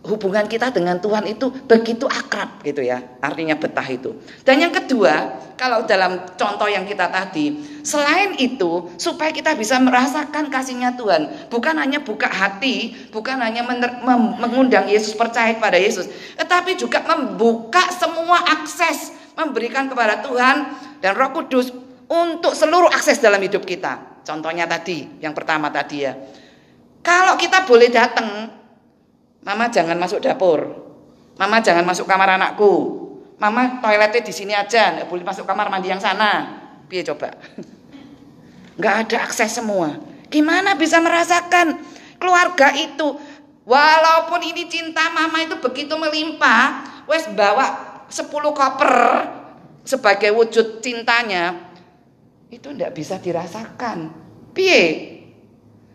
hubungan 0.09 0.49
kita 0.49 0.73
dengan 0.73 0.97
Tuhan 0.97 1.29
itu 1.29 1.53
begitu 1.69 2.09
akrab 2.09 2.65
gitu 2.65 2.81
ya. 2.81 3.05
Artinya 3.21 3.61
betah 3.61 3.85
itu. 3.85 4.17
Dan 4.43 4.65
yang 4.65 4.73
kedua, 4.73 5.37
kalau 5.61 5.85
dalam 5.85 6.25
contoh 6.35 6.65
yang 6.65 6.89
kita 6.89 7.13
tadi, 7.13 7.61
selain 7.85 8.33
itu 8.41 8.89
supaya 8.97 9.29
kita 9.29 9.53
bisa 9.53 9.77
merasakan 9.77 10.49
kasihnya 10.49 10.97
Tuhan, 10.97 11.53
bukan 11.53 11.77
hanya 11.77 12.01
buka 12.01 12.27
hati, 12.27 12.97
bukan 13.13 13.37
hanya 13.45 13.61
mengundang 14.41 14.89
Yesus 14.89 15.13
percaya 15.13 15.53
kepada 15.53 15.77
Yesus, 15.77 16.09
tetapi 16.41 16.81
juga 16.81 17.05
membuka 17.05 17.85
semua 17.93 18.41
akses 18.49 19.13
memberikan 19.37 19.87
kepada 19.87 20.25
Tuhan 20.25 20.57
dan 21.05 21.13
Roh 21.15 21.31
Kudus 21.31 21.71
untuk 22.09 22.57
seluruh 22.57 22.91
akses 22.91 23.21
dalam 23.21 23.39
hidup 23.39 23.63
kita. 23.63 24.25
Contohnya 24.25 24.65
tadi, 24.65 25.21
yang 25.23 25.37
pertama 25.37 25.69
tadi 25.71 26.03
ya. 26.03 26.17
Kalau 27.05 27.39
kita 27.39 27.65
boleh 27.65 27.89
datang 27.89 28.58
Mama 29.43 29.71
jangan 29.71 29.95
masuk 29.99 30.23
dapur. 30.23 30.61
Mama 31.39 31.63
jangan 31.63 31.87
masuk 31.87 32.07
kamar 32.07 32.35
anakku. 32.35 33.07
Mama 33.39 33.79
toiletnya 33.79 34.23
di 34.23 34.35
sini 34.35 34.51
aja, 34.51 34.99
nggak 34.99 35.07
boleh 35.07 35.23
masuk 35.23 35.47
kamar 35.47 35.71
mandi 35.71 35.91
yang 35.91 36.03
sana. 36.03 36.59
Biar 36.91 37.07
coba. 37.07 37.31
Nggak 38.79 38.95
ada 39.05 39.17
akses 39.27 39.59
semua. 39.59 39.99
Gimana 40.31 40.79
bisa 40.79 41.03
merasakan 41.03 41.83
keluarga 42.23 42.71
itu? 42.79 43.19
Walaupun 43.67 44.41
ini 44.47 44.71
cinta 44.71 45.11
mama 45.11 45.43
itu 45.43 45.59
begitu 45.59 45.99
melimpah, 45.99 46.87
wes 47.11 47.27
bawa 47.35 48.01
10 48.07 48.31
koper 48.31 48.95
sebagai 49.83 50.31
wujud 50.33 50.81
cintanya, 50.81 51.69
itu 52.49 52.73
ndak 52.73 52.97
bisa 52.97 53.21
dirasakan. 53.21 54.09
Piye? 54.57 55.18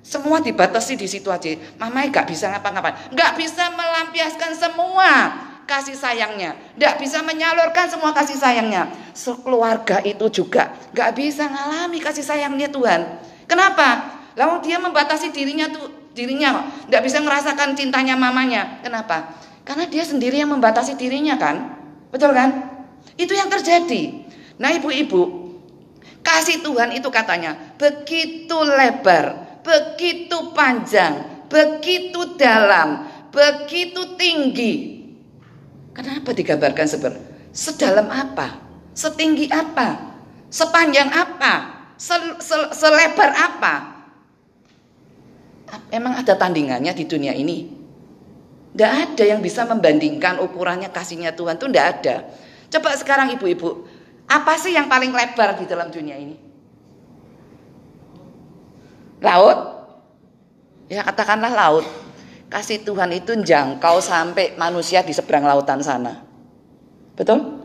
Semua 0.03 0.43
dibatasi 0.43 0.99
di 0.99 1.07
situ 1.07 1.31
aja. 1.31 1.55
Mama 1.79 2.03
gak 2.11 2.27
bisa 2.27 2.51
ngapa-ngapain. 2.51 3.15
Gak 3.15 3.39
bisa 3.39 3.71
melampiaskan 3.71 4.51
semua 4.51 5.09
kasih 5.63 5.95
sayangnya. 5.95 6.59
Gak 6.75 6.99
bisa 6.99 7.23
menyalurkan 7.23 7.87
semua 7.87 8.11
kasih 8.11 8.35
sayangnya. 8.35 8.91
Sekeluarga 9.15 10.03
itu 10.03 10.27
juga 10.43 10.75
gak 10.91 11.15
bisa 11.15 11.47
ngalami 11.47 12.03
kasih 12.03 12.21
sayangnya 12.21 12.67
Tuhan. 12.67 13.23
Kenapa? 13.47 14.19
Lalu 14.35 14.67
dia 14.67 14.77
membatasi 14.83 15.31
dirinya 15.31 15.71
tuh 15.71 15.87
dirinya 16.13 16.67
Gak 16.91 17.01
bisa 17.01 17.23
merasakan 17.23 17.73
cintanya 17.79 18.19
mamanya. 18.19 18.83
Kenapa? 18.83 19.39
Karena 19.63 19.87
dia 19.87 20.03
sendiri 20.03 20.43
yang 20.43 20.51
membatasi 20.51 20.99
dirinya 20.99 21.39
kan. 21.39 21.79
Betul 22.11 22.35
kan? 22.35 22.69
Itu 23.15 23.31
yang 23.31 23.47
terjadi. 23.47 24.27
Nah 24.59 24.69
ibu-ibu, 24.75 25.49
kasih 26.21 26.61
Tuhan 26.61 26.93
itu 26.93 27.09
katanya 27.09 27.57
begitu 27.79 28.55
lebar, 28.63 29.42
begitu 29.63 30.53
panjang, 30.53 31.47
begitu 31.47 32.35
dalam, 32.37 33.07
begitu 33.31 34.19
tinggi. 34.19 35.01
Kenapa 35.95 36.35
digambarkan 36.35 36.85
seperti 36.85 37.19
sedalam 37.55 38.11
apa? 38.11 38.61
Setinggi 38.93 39.49
apa? 39.49 40.13
Sepanjang 40.53 41.09
apa? 41.09 41.53
Se 41.97 42.13
-se 42.37 42.57
Selebar 42.75 43.31
apa? 43.33 43.73
Emang 45.89 46.13
ada 46.13 46.37
tandingannya 46.37 46.93
di 46.93 47.05
dunia 47.09 47.33
ini? 47.33 47.65
Tidak 48.73 48.93
ada 48.93 49.23
yang 49.25 49.41
bisa 49.41 49.65
membandingkan 49.69 50.41
ukurannya 50.41 50.89
kasihnya 50.89 51.33
Tuhan 51.33 51.57
itu 51.61 51.69
tidak 51.69 51.85
ada. 51.97 52.15
Coba 52.73 52.97
sekarang 52.97 53.29
ibu-ibu, 53.37 53.85
apa 54.25 54.57
sih 54.57 54.73
yang 54.73 54.89
paling 54.89 55.13
lebar 55.13 55.57
di 55.61 55.69
dalam 55.69 55.93
dunia 55.93 56.17
ini? 56.17 56.33
Laut? 59.23 59.57
Ya 60.91 61.01
katakanlah 61.07 61.55
laut. 61.55 61.87
Kasih 62.51 62.83
Tuhan 62.85 63.09
itu 63.15 63.33
jangkau 63.39 63.97
sampai 64.03 64.53
manusia 64.59 65.01
di 65.01 65.15
seberang 65.15 65.47
lautan 65.47 65.81
sana. 65.81 66.21
Betul? 67.15 67.63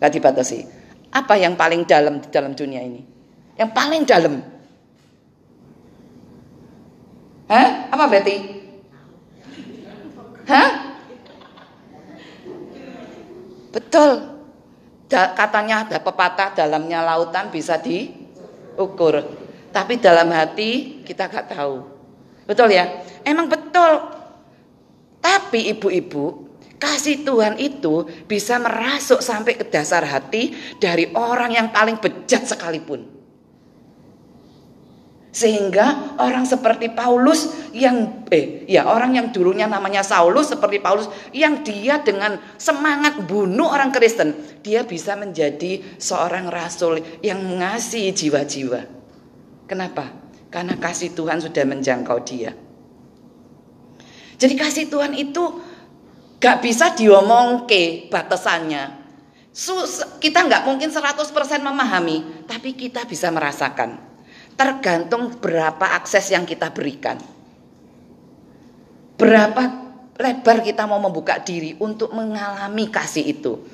Gak 0.00 0.14
dibatasi. 0.14 0.64
Apa 1.12 1.36
yang 1.36 1.58
paling 1.58 1.84
dalam 1.84 2.22
di 2.22 2.28
dalam 2.32 2.56
dunia 2.56 2.80
ini? 2.80 3.02
Yang 3.58 3.70
paling 3.76 4.02
dalam. 4.08 4.34
Hah? 7.50 7.68
Apa 7.92 8.04
Betty? 8.08 8.36
Hah? 10.48 10.70
Betul. 13.74 14.10
Katanya 15.12 15.84
ada 15.84 15.98
pepatah 16.00 16.56
dalamnya 16.56 17.04
lautan 17.04 17.52
bisa 17.52 17.76
diukur. 17.76 19.45
Tapi 19.76 20.00
dalam 20.00 20.32
hati 20.32 21.04
kita 21.04 21.28
gak 21.28 21.52
tahu. 21.52 21.84
Betul 22.48 22.72
ya? 22.72 23.04
Emang 23.28 23.44
betul. 23.44 24.08
Tapi 25.20 25.68
ibu-ibu, 25.76 26.48
kasih 26.80 27.20
Tuhan 27.28 27.60
itu 27.60 28.08
bisa 28.24 28.56
merasuk 28.56 29.20
sampai 29.20 29.52
ke 29.52 29.68
dasar 29.68 30.00
hati 30.08 30.56
dari 30.80 31.12
orang 31.12 31.52
yang 31.52 31.68
paling 31.76 32.00
bejat 32.00 32.48
sekalipun. 32.48 33.04
Sehingga 35.28 36.16
orang 36.16 36.48
seperti 36.48 36.88
Paulus 36.96 37.52
yang 37.76 38.24
eh 38.32 38.64
ya 38.64 38.88
orang 38.88 39.12
yang 39.12 39.28
dulunya 39.28 39.68
namanya 39.68 40.00
Saulus 40.00 40.48
seperti 40.48 40.80
Paulus 40.80 41.12
yang 41.36 41.60
dia 41.60 42.00
dengan 42.00 42.40
semangat 42.56 43.20
bunuh 43.28 43.68
orang 43.68 43.92
Kristen, 43.92 44.32
dia 44.64 44.88
bisa 44.88 45.12
menjadi 45.12 45.84
seorang 46.00 46.48
rasul 46.48 47.04
yang 47.20 47.44
mengasihi 47.44 48.16
jiwa-jiwa. 48.16 48.96
Kenapa? 49.66 50.10
Karena 50.50 50.78
kasih 50.78 51.12
Tuhan 51.12 51.42
sudah 51.42 51.66
menjangkau 51.66 52.18
dia. 52.22 52.54
Jadi 54.38 54.54
kasih 54.54 54.86
Tuhan 54.86 55.12
itu 55.18 55.42
gak 56.38 56.62
bisa 56.62 56.94
diomong 56.94 57.66
ke 57.66 58.06
batasannya. 58.08 59.06
Kita 60.20 60.44
nggak 60.44 60.68
mungkin 60.68 60.92
100% 60.92 61.32
memahami, 61.64 62.44
tapi 62.44 62.76
kita 62.76 63.08
bisa 63.08 63.32
merasakan. 63.32 63.96
Tergantung 64.52 65.32
berapa 65.40 65.96
akses 65.96 66.28
yang 66.28 66.44
kita 66.44 66.68
berikan. 66.76 67.16
Berapa 69.16 69.62
lebar 70.20 70.60
kita 70.60 70.84
mau 70.84 71.00
membuka 71.00 71.40
diri 71.40 71.72
untuk 71.80 72.12
mengalami 72.12 72.92
kasih 72.92 73.24
itu. 73.32 73.64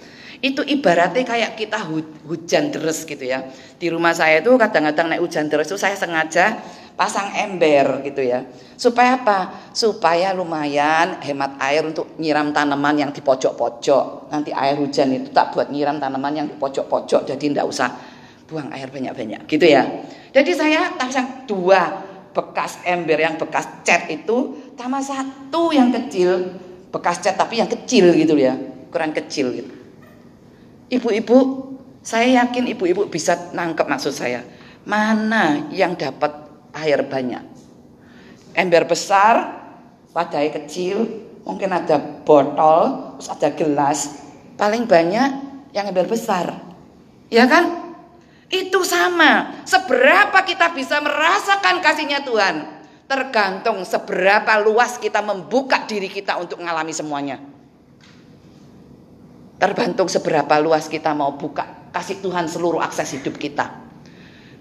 Itu 0.43 0.67
ibaratnya 0.67 1.23
kayak 1.23 1.55
kita 1.55 1.87
hujan 2.27 2.75
deras 2.75 3.07
gitu 3.07 3.23
ya. 3.23 3.47
Di 3.79 3.87
rumah 3.95 4.11
saya 4.11 4.43
itu 4.43 4.51
kadang-kadang 4.59 5.15
naik 5.15 5.23
hujan 5.23 5.47
deras 5.47 5.71
itu 5.71 5.79
saya 5.79 5.95
sengaja 5.95 6.59
pasang 6.99 7.31
ember 7.39 8.03
gitu 8.03 8.27
ya. 8.27 8.43
Supaya 8.75 9.23
apa? 9.23 9.71
Supaya 9.71 10.35
lumayan 10.35 11.23
hemat 11.23 11.63
air 11.63 11.87
untuk 11.87 12.19
nyiram 12.19 12.51
tanaman 12.51 12.99
yang 12.99 13.11
di 13.15 13.23
pojok-pojok. 13.23 14.35
Nanti 14.35 14.51
air 14.51 14.75
hujan 14.83 15.15
itu 15.15 15.31
tak 15.31 15.55
buat 15.55 15.71
nyiram 15.71 16.03
tanaman 16.03 16.35
yang 16.35 16.47
di 16.51 16.59
pojok-pojok. 16.59 17.23
Jadi 17.23 17.55
tidak 17.55 17.71
usah 17.71 17.95
buang 18.51 18.75
air 18.75 18.91
banyak-banyak 18.91 19.47
gitu 19.47 19.67
ya. 19.71 19.87
Jadi 20.35 20.59
saya 20.59 20.91
pasang 20.99 21.47
dua 21.47 22.03
bekas 22.35 22.83
ember 22.83 23.21
yang 23.21 23.39
bekas 23.39 23.87
cat 23.87 24.11
itu 24.11 24.59
sama 24.75 24.99
satu 24.99 25.71
yang 25.71 25.95
kecil 25.95 26.59
bekas 26.91 27.23
cat 27.23 27.39
tapi 27.39 27.61
yang 27.61 27.69
kecil 27.69 28.11
gitu 28.17 28.35
ya 28.35 28.59
ukuran 28.91 29.15
kecil 29.15 29.55
gitu. 29.55 29.82
Ibu-ibu, 30.93 31.39
saya 32.05 32.45
yakin 32.45 32.69
ibu-ibu 32.77 33.09
bisa 33.09 33.49
nangkep 33.57 33.89
maksud 33.89 34.13
saya. 34.13 34.45
Mana 34.85 35.73
yang 35.73 35.97
dapat 35.97 36.53
air 36.77 37.01
banyak? 37.09 37.41
Ember 38.53 38.85
besar, 38.85 39.57
wadahnya 40.13 40.61
kecil, 40.61 41.09
mungkin 41.49 41.73
ada 41.73 41.97
botol, 41.97 43.17
terus 43.17 43.29
ada 43.33 43.49
gelas. 43.57 44.21
Paling 44.61 44.85
banyak 44.85 45.31
yang 45.73 45.89
ember 45.89 46.05
besar. 46.05 46.61
Ya 47.33 47.49
kan? 47.49 47.97
Itu 48.53 48.85
sama. 48.85 49.65
Seberapa 49.65 50.45
kita 50.45 50.77
bisa 50.77 51.01
merasakan 51.01 51.81
kasihnya 51.81 52.21
Tuhan. 52.21 52.85
Tergantung 53.09 53.81
seberapa 53.89 54.61
luas 54.61 55.01
kita 55.01 55.25
membuka 55.25 55.89
diri 55.89 56.13
kita 56.13 56.37
untuk 56.37 56.61
mengalami 56.61 56.93
semuanya. 56.93 57.41
Tergantung 59.63 60.11
seberapa 60.11 60.59
luas 60.59 60.91
kita 60.91 61.15
mau 61.15 61.39
buka 61.39 61.95
kasih 61.95 62.19
Tuhan 62.19 62.51
seluruh 62.51 62.83
akses 62.83 63.15
hidup 63.15 63.39
kita. 63.39 63.71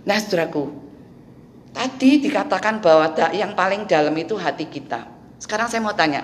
Nah 0.05 0.17
saudaraku, 0.21 0.69
tadi 1.73 2.21
dikatakan 2.21 2.77
bahwa 2.85 3.09
yang 3.33 3.57
paling 3.57 3.89
dalam 3.89 4.13
itu 4.13 4.37
hati 4.37 4.69
kita. 4.69 5.09
Sekarang 5.41 5.65
saya 5.73 5.81
mau 5.81 5.97
tanya, 5.97 6.21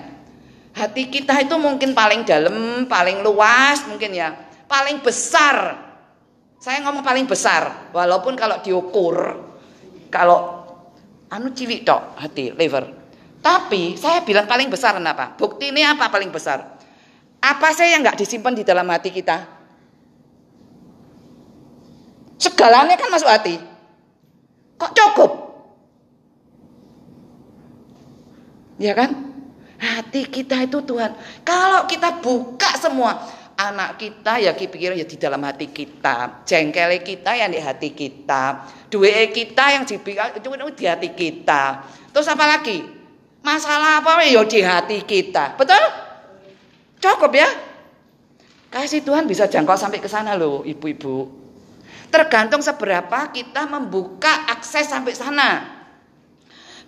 hati 0.78 1.10
kita 1.10 1.34
itu 1.42 1.58
mungkin 1.58 1.90
paling 1.90 2.22
dalam, 2.22 2.86
paling 2.86 3.26
luas 3.26 3.82
mungkin 3.90 4.14
ya, 4.14 4.30
paling 4.70 5.02
besar 5.02 5.88
saya 6.58 6.82
ngomong 6.82 7.06
paling 7.06 7.26
besar, 7.30 7.94
walaupun 7.94 8.34
kalau 8.34 8.58
diukur, 8.58 9.14
kalau 10.10 10.66
anu 11.30 11.54
cilik 11.54 11.86
tok 11.86 12.18
hati 12.18 12.50
liver. 12.50 12.82
Tapi 13.38 13.94
saya 13.94 14.26
bilang 14.26 14.50
paling 14.50 14.66
besar 14.66 14.98
kenapa? 14.98 15.38
Bukti 15.38 15.70
ini 15.70 15.86
apa 15.86 16.10
paling 16.10 16.34
besar? 16.34 16.77
Apa 17.38 17.70
saya 17.70 17.94
yang 17.94 18.02
nggak 18.02 18.18
disimpan 18.18 18.54
di 18.54 18.66
dalam 18.66 18.86
hati 18.90 19.14
kita? 19.14 19.46
Segalanya 22.38 22.94
kan 22.94 23.10
masuk 23.10 23.30
hati. 23.30 23.58
Kok 24.78 24.92
cukup? 24.94 25.32
Ya 28.78 28.94
kan? 28.94 29.10
Hati 29.78 30.26
kita 30.26 30.66
itu 30.66 30.82
Tuhan. 30.82 31.14
Kalau 31.46 31.86
kita 31.86 32.18
buka 32.22 32.78
semua, 32.78 33.14
anak 33.58 33.98
kita 33.98 34.38
ya 34.38 34.54
pikir 34.54 34.94
ya 34.94 35.06
di 35.06 35.18
dalam 35.18 35.42
hati 35.42 35.70
kita, 35.70 36.46
jengkel 36.46 37.02
kita 37.02 37.34
yang 37.34 37.50
di 37.50 37.58
hati 37.58 37.90
kita, 37.90 38.70
duit 38.86 39.34
kita 39.34 39.64
yang 39.74 39.82
itu 39.82 40.50
di 40.78 40.84
hati 40.86 41.10
kita. 41.14 41.62
Terus 42.14 42.26
apa 42.30 42.58
lagi? 42.58 42.86
Masalah 43.42 44.02
apa 44.02 44.22
ya 44.26 44.42
di 44.46 44.62
hati 44.62 45.02
kita. 45.02 45.58
Betul? 45.58 46.07
Cukup 46.98 47.32
ya? 47.34 47.48
Kasih 48.68 49.00
Tuhan 49.00 49.24
bisa 49.24 49.48
jangkau 49.48 49.78
sampai 49.78 50.02
ke 50.02 50.10
sana 50.10 50.36
loh, 50.36 50.60
ibu-ibu. 50.66 51.30
Tergantung 52.12 52.60
seberapa 52.60 53.32
kita 53.32 53.64
membuka 53.64 54.48
akses 54.52 54.92
sampai 54.92 55.16
sana. 55.16 55.50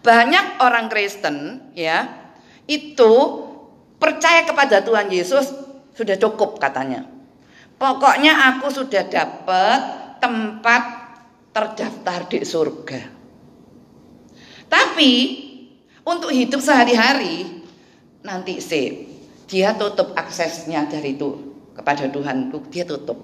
Banyak 0.00 0.60
orang 0.60 0.88
Kristen 0.92 1.68
ya, 1.76 2.08
itu 2.68 3.12
percaya 4.00 4.44
kepada 4.48 4.80
Tuhan 4.84 5.08
Yesus 5.12 5.52
sudah 5.96 6.16
cukup 6.16 6.56
katanya. 6.60 7.04
Pokoknya 7.80 8.56
aku 8.56 8.68
sudah 8.68 9.08
dapat 9.08 9.80
tempat 10.20 10.82
terdaftar 11.52 12.28
di 12.28 12.44
surga. 12.44 13.00
Tapi 14.68 15.12
untuk 16.04 16.30
hidup 16.30 16.60
sehari-hari 16.60 17.64
nanti 18.22 18.60
sih 18.60 19.09
dia 19.50 19.74
tutup 19.74 20.14
aksesnya 20.14 20.86
dari 20.86 21.18
itu 21.18 21.34
kepada 21.74 22.06
Tuhan 22.06 22.54
dia 22.70 22.86
tutup. 22.86 23.18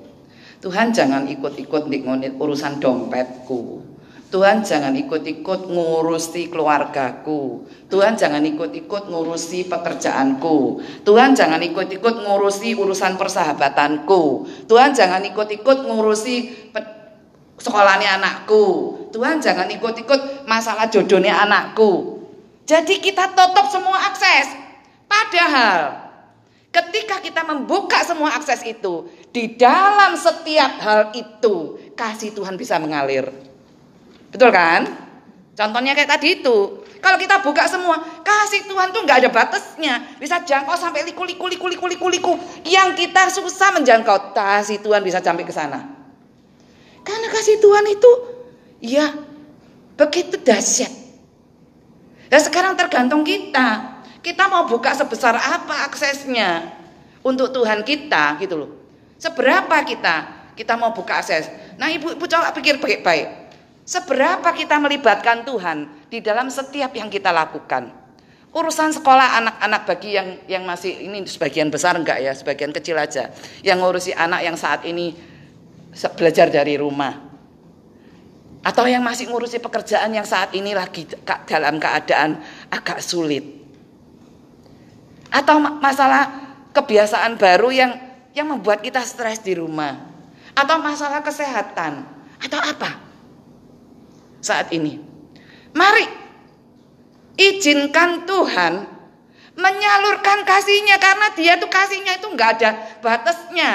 Tuhan 0.58 0.90
jangan 0.90 1.30
ikut-ikut 1.30 1.86
di 1.86 2.02
urusan 2.34 2.82
dompetku. 2.82 3.86
Tuhan 4.26 4.66
jangan 4.66 4.90
ikut-ikut 4.98 5.70
ngurusi 5.70 6.50
keluargaku. 6.50 7.62
Tuhan 7.86 8.18
jangan 8.18 8.42
ikut-ikut 8.42 9.06
ngurusi 9.06 9.70
pekerjaanku. 9.70 10.82
Tuhan 11.06 11.38
jangan 11.38 11.62
ikut-ikut 11.62 12.26
ngurusi 12.26 12.74
urusan 12.74 13.14
persahabatanku. 13.14 14.22
Tuhan 14.66 14.90
jangan 14.90 15.22
ikut-ikut 15.22 15.78
ngurusi 15.86 16.36
sekolahnya 17.62 18.18
anakku. 18.18 18.64
Tuhan 19.14 19.38
jangan 19.38 19.70
ikut-ikut 19.70 20.50
masalah 20.50 20.90
jodohnya 20.90 21.46
anakku. 21.46 22.18
Jadi 22.66 22.98
kita 22.98 23.30
tutup 23.30 23.70
semua 23.70 24.10
akses. 24.10 24.50
Padahal 25.06 26.05
ketika 26.76 27.24
kita 27.24 27.40
membuka 27.48 28.04
semua 28.04 28.36
akses 28.36 28.60
itu, 28.68 29.08
di 29.32 29.56
dalam 29.56 30.12
setiap 30.12 30.72
hal 30.84 31.02
itu 31.16 31.80
kasih 31.96 32.36
Tuhan 32.36 32.60
bisa 32.60 32.76
mengalir. 32.76 33.32
Betul 34.28 34.52
kan? 34.52 34.84
Contohnya 35.56 35.96
kayak 35.96 36.20
tadi 36.20 36.42
itu. 36.42 36.84
Kalau 37.00 37.16
kita 37.16 37.40
buka 37.40 37.64
semua, 37.64 37.96
kasih 38.20 38.68
Tuhan 38.68 38.92
tuh 38.92 39.08
nggak 39.08 39.24
ada 39.24 39.30
batasnya. 39.32 40.20
Bisa 40.20 40.44
jangkau 40.44 40.76
sampai 40.76 41.08
liku 41.08 41.24
liku 41.24 41.48
liku 41.48 41.64
liku 41.72 41.86
liku 41.88 42.06
liku. 42.12 42.32
Yang 42.66 43.08
kita 43.08 43.32
susah 43.32 43.72
menjangkau, 43.72 44.36
kasih 44.36 44.84
Tuhan 44.84 45.00
bisa 45.00 45.24
sampai 45.24 45.48
ke 45.48 45.54
sana. 45.54 45.80
Karena 47.00 47.28
kasih 47.32 47.56
Tuhan 47.62 47.84
itu 47.88 48.10
ya 48.84 49.16
begitu 49.96 50.36
dahsyat. 50.36 50.92
Dan 52.28 52.40
sekarang 52.42 52.76
tergantung 52.76 53.24
kita. 53.24 53.95
Kita 54.26 54.50
mau 54.50 54.66
buka 54.66 54.90
sebesar 54.90 55.38
apa 55.38 55.86
aksesnya 55.86 56.74
untuk 57.22 57.54
Tuhan 57.54 57.86
kita 57.86 58.34
gitu 58.42 58.58
loh. 58.58 58.70
Seberapa 59.22 59.78
kita 59.86 60.50
kita 60.58 60.74
mau 60.74 60.90
buka 60.90 61.22
akses. 61.22 61.46
Nah 61.78 61.86
ibu-ibu 61.94 62.26
coba 62.26 62.50
pikir 62.50 62.82
baik-baik. 62.82 63.46
Seberapa 63.86 64.50
kita 64.50 64.82
melibatkan 64.82 65.46
Tuhan 65.46 66.10
di 66.10 66.18
dalam 66.18 66.50
setiap 66.50 66.90
yang 66.98 67.06
kita 67.06 67.30
lakukan. 67.30 67.94
Urusan 68.50 68.90
sekolah 68.90 69.38
anak-anak 69.46 69.82
bagi 69.86 70.18
yang 70.18 70.42
yang 70.50 70.66
masih 70.66 71.06
ini 71.06 71.22
sebagian 71.22 71.70
besar 71.70 71.94
enggak 71.94 72.18
ya, 72.18 72.34
sebagian 72.34 72.74
kecil 72.74 72.98
aja. 72.98 73.30
Yang 73.62 73.78
ngurusi 73.78 74.10
anak 74.10 74.42
yang 74.42 74.58
saat 74.58 74.82
ini 74.82 75.14
belajar 76.18 76.50
dari 76.50 76.74
rumah. 76.74 77.14
Atau 78.66 78.90
yang 78.90 79.06
masih 79.06 79.30
ngurusi 79.30 79.62
pekerjaan 79.62 80.10
yang 80.10 80.26
saat 80.26 80.50
ini 80.50 80.74
lagi 80.74 81.06
dalam 81.46 81.78
keadaan 81.78 82.42
agak 82.74 82.98
sulit. 82.98 83.55
Atau 85.32 85.58
masalah 85.60 86.30
kebiasaan 86.72 87.38
baru 87.40 87.70
yang 87.72 87.92
yang 88.36 88.52
membuat 88.52 88.84
kita 88.84 89.00
stres 89.02 89.40
di 89.40 89.56
rumah. 89.56 89.96
Atau 90.52 90.80
masalah 90.80 91.24
kesehatan. 91.24 92.04
Atau 92.40 92.60
apa? 92.60 93.06
saat 94.46 94.70
ini. 94.70 95.02
Mari 95.74 96.06
izinkan 97.34 98.22
Tuhan 98.22 98.86
menyalurkan 99.58 100.46
kasihnya 100.46 101.02
karena 101.02 101.34
dia 101.34 101.58
tuh 101.58 101.66
kasihnya 101.66 102.22
itu 102.22 102.30
nggak 102.30 102.50
ada 102.60 102.70
batasnya. 103.02 103.72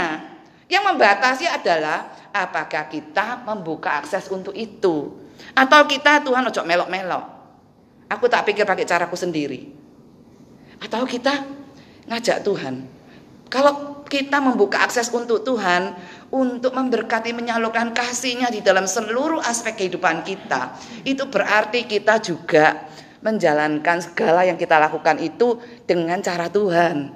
Yang 0.72 0.84
membatasi 0.88 1.46
adalah 1.52 2.16
apakah 2.32 2.88
kita 2.88 3.44
membuka 3.44 4.00
akses 4.00 4.32
untuk 4.32 4.56
itu. 4.56 5.20
Atau 5.52 5.84
kita 5.84 6.24
Tuhan 6.24 6.48
ojo 6.48 6.62
melok-melok. 6.64 7.26
Aku 8.08 8.32
tak 8.32 8.48
pikir 8.48 8.64
pakai 8.64 8.88
caraku 8.88 9.20
sendiri. 9.20 9.81
Atau 10.82 11.06
kita 11.06 11.46
ngajak 12.10 12.42
Tuhan. 12.42 12.84
Kalau 13.52 14.04
kita 14.08 14.44
membuka 14.44 14.84
akses 14.84 15.08
untuk 15.12 15.44
Tuhan, 15.48 15.96
untuk 16.32 16.76
memberkati 16.76 17.32
menyalurkan 17.32 17.96
kasihnya 17.96 18.52
di 18.52 18.60
dalam 18.60 18.88
seluruh 18.88 19.40
aspek 19.44 19.80
kehidupan 19.80 20.24
kita, 20.24 20.76
itu 21.08 21.28
berarti 21.28 21.88
kita 21.88 22.20
juga 22.20 22.88
menjalankan 23.22 24.02
segala 24.02 24.44
yang 24.48 24.58
kita 24.58 24.82
lakukan 24.82 25.22
itu 25.22 25.62
dengan 25.86 26.20
cara 26.20 26.50
Tuhan. 26.52 27.14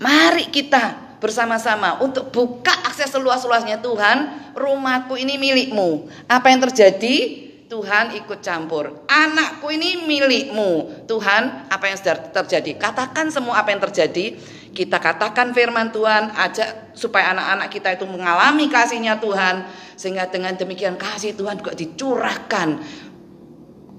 Mari 0.00 0.48
kita 0.48 1.16
bersama-sama 1.20 2.00
untuk 2.00 2.32
buka 2.32 2.72
akses 2.88 3.12
seluas-luasnya 3.12 3.84
Tuhan, 3.84 4.18
rumahku 4.56 5.20
ini 5.20 5.36
milikmu. 5.36 6.08
Apa 6.26 6.48
yang 6.48 6.64
terjadi? 6.64 7.49
Tuhan 7.70 8.18
ikut 8.18 8.42
campur. 8.42 9.06
Anakku 9.06 9.70
ini 9.70 10.02
milikmu. 10.02 11.06
Tuhan, 11.06 11.70
apa 11.70 11.86
yang 11.86 11.96
sudah 12.02 12.18
terjadi? 12.34 12.74
Katakan 12.74 13.30
semua 13.30 13.62
apa 13.62 13.70
yang 13.70 13.78
terjadi. 13.78 14.34
Kita 14.74 14.98
katakan 14.98 15.54
firman 15.54 15.94
Tuhan, 15.94 16.34
ajak 16.34 16.98
supaya 16.98 17.30
anak-anak 17.30 17.70
kita 17.70 17.94
itu 17.94 18.10
mengalami 18.10 18.66
kasihnya 18.66 19.22
Tuhan. 19.22 19.70
Sehingga 19.94 20.26
dengan 20.26 20.58
demikian 20.58 20.98
kasih 20.98 21.38
Tuhan 21.38 21.62
juga 21.62 21.78
dicurahkan 21.78 22.68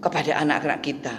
kepada 0.04 0.32
anak-anak 0.44 0.80
kita. 0.84 1.16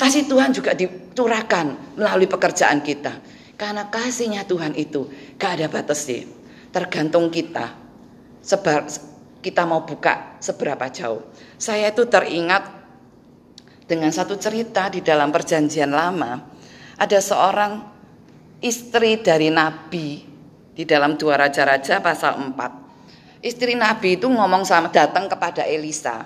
Kasih 0.00 0.24
Tuhan 0.24 0.56
juga 0.56 0.72
dicurahkan 0.72 2.00
melalui 2.00 2.24
pekerjaan 2.24 2.80
kita. 2.80 3.20
Karena 3.60 3.92
kasihnya 3.92 4.48
Tuhan 4.48 4.72
itu 4.80 5.12
gak 5.36 5.60
ada 5.60 5.68
batasnya. 5.68 6.24
Tergantung 6.72 7.28
kita. 7.28 7.68
Sebar, 8.40 8.88
kita 9.42 9.66
mau 9.66 9.82
buka 9.82 10.38
seberapa 10.38 10.86
jauh. 10.88 11.26
Saya 11.58 11.90
itu 11.90 12.06
teringat 12.06 12.62
dengan 13.90 14.14
satu 14.14 14.38
cerita 14.38 14.86
di 14.88 15.02
dalam 15.02 15.34
perjanjian 15.34 15.90
lama. 15.90 16.38
Ada 16.96 17.18
seorang 17.18 17.82
istri 18.62 19.18
dari 19.18 19.50
Nabi 19.50 20.22
di 20.72 20.86
dalam 20.86 21.18
dua 21.18 21.36
Raja-Raja 21.36 21.98
pasal 21.98 22.38
4. 22.38 23.42
Istri 23.42 23.74
Nabi 23.74 24.22
itu 24.22 24.30
ngomong 24.30 24.62
sama 24.62 24.88
datang 24.94 25.26
kepada 25.26 25.66
Elisa. 25.66 26.22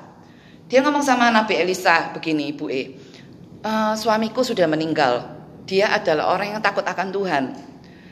Dia 0.68 0.85
ngomong 0.85 1.00
sama 1.00 1.33
Nabi 1.33 1.57
Elisa 1.57 2.12
begini 2.12 2.52
Ibu 2.52 2.66
E. 2.68 2.83
e 3.64 3.72
suamiku 3.96 4.44
sudah 4.44 4.68
meninggal. 4.68 5.24
Dia 5.64 5.96
adalah 5.96 6.37
orang 6.37 6.59
yang 6.59 6.62
takut 6.62 6.85
akan 6.85 7.09
Tuhan. 7.11 7.44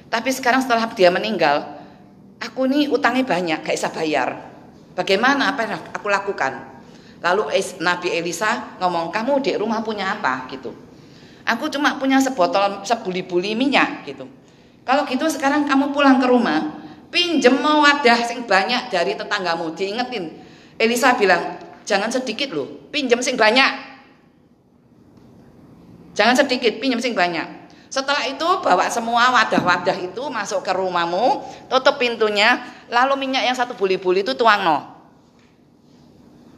Tapi 0.08 0.30
sekarang 0.32 0.64
setelah 0.64 0.88
dia 0.90 1.12
meninggal, 1.12 1.84
aku 2.40 2.66
nih 2.66 2.90
utangnya 2.90 3.26
banyak, 3.26 3.60
gak 3.62 3.76
bisa 3.76 3.90
bayar. 3.92 4.53
Bagaimana 4.94 5.54
apa 5.54 5.66
yang 5.66 5.83
aku 5.90 6.07
lakukan? 6.07 6.74
Lalu 7.18 7.50
Nabi 7.83 8.14
Elisa 8.14 8.78
ngomong, 8.78 9.11
kamu 9.11 9.42
di 9.42 9.52
rumah 9.59 9.83
punya 9.83 10.14
apa? 10.18 10.46
gitu. 10.50 10.70
Aku 11.44 11.68
cuma 11.68 12.00
punya 12.00 12.16
sebotol 12.22 12.80
sebuli-buli 12.87 13.52
minyak 13.52 14.09
gitu. 14.09 14.24
Kalau 14.85 15.04
gitu 15.04 15.28
sekarang 15.28 15.68
kamu 15.68 15.92
pulang 15.92 16.16
ke 16.20 16.26
rumah, 16.28 16.72
pinjem 17.12 17.61
wadah 17.61 18.20
sing 18.24 18.44
banyak 18.44 18.88
dari 18.88 19.16
tetanggamu. 19.16 19.72
Diingetin. 19.76 20.40
Elisa 20.76 21.16
bilang, 21.16 21.61
jangan 21.85 22.09
sedikit 22.12 22.52
loh, 22.52 22.88
pinjem 22.88 23.20
sing 23.20 23.37
banyak. 23.37 23.96
Jangan 26.14 26.37
sedikit, 26.38 26.78
pinjem 26.78 27.00
sing 27.02 27.12
banyak. 27.16 27.63
Setelah 27.94 28.26
itu 28.26 28.42
bawa 28.59 28.90
semua 28.90 29.30
wadah-wadah 29.30 29.94
itu 30.02 30.26
masuk 30.26 30.66
ke 30.66 30.74
rumahmu, 30.74 31.46
tutup 31.70 31.94
pintunya, 31.94 32.59
lalu 32.90 33.22
minyak 33.22 33.46
yang 33.46 33.54
satu 33.54 33.78
buli-buli 33.78 34.26
itu 34.26 34.35
tuang 34.35 34.66
no. 34.66 34.78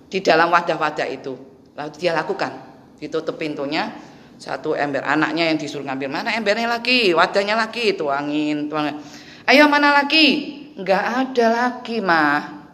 Di 0.09 0.25
dalam 0.25 0.49
wadah-wadah 0.49 1.05
itu. 1.13 1.37
Lalu 1.77 1.93
dia 2.01 2.17
lakukan, 2.17 2.57
ditutup 2.97 3.37
pintunya, 3.37 3.93
satu 4.41 4.73
ember 4.73 5.05
anaknya 5.05 5.53
yang 5.53 5.61
disuruh 5.61 5.85
ngambil 5.85 6.09
mana 6.09 6.33
embernya 6.33 6.73
lagi, 6.73 7.13
wadahnya 7.13 7.53
lagi, 7.53 7.93
tuangin, 7.93 8.73
tuangin. 8.73 8.97
Ayo 9.45 9.69
mana 9.69 9.93
lagi? 9.93 10.57
Enggak 10.81 11.05
ada 11.05 11.47
lagi 11.53 12.01
mah. 12.01 12.65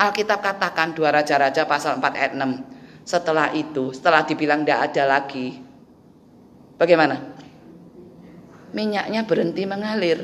Alkitab 0.00 0.40
katakan 0.40 0.96
dua 0.96 1.12
raja-raja 1.12 1.68
pasal 1.68 2.00
4 2.00 2.08
ayat 2.16 2.32
6. 2.40 3.04
Setelah 3.04 3.52
itu, 3.52 3.92
setelah 3.92 4.24
dibilang 4.24 4.64
enggak 4.64 4.80
ada 4.80 5.04
lagi. 5.20 5.60
Bagaimana? 6.80 7.35
Minyaknya 8.76 9.24
berhenti 9.24 9.64
mengalir. 9.64 10.20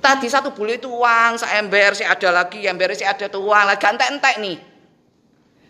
Tadi 0.00 0.26
satu 0.32 0.56
bulu 0.56 0.72
itu 0.72 0.88
uang, 0.88 1.36
seember 1.36 1.92
sih 1.92 2.08
ada 2.08 2.32
lagi, 2.32 2.64
ember 2.64 2.96
sih 2.96 3.04
ada 3.04 3.28
tuh 3.28 3.44
uang, 3.44 3.64
lagi 3.68 3.84
entek-entek 3.84 4.36
nih. 4.40 4.56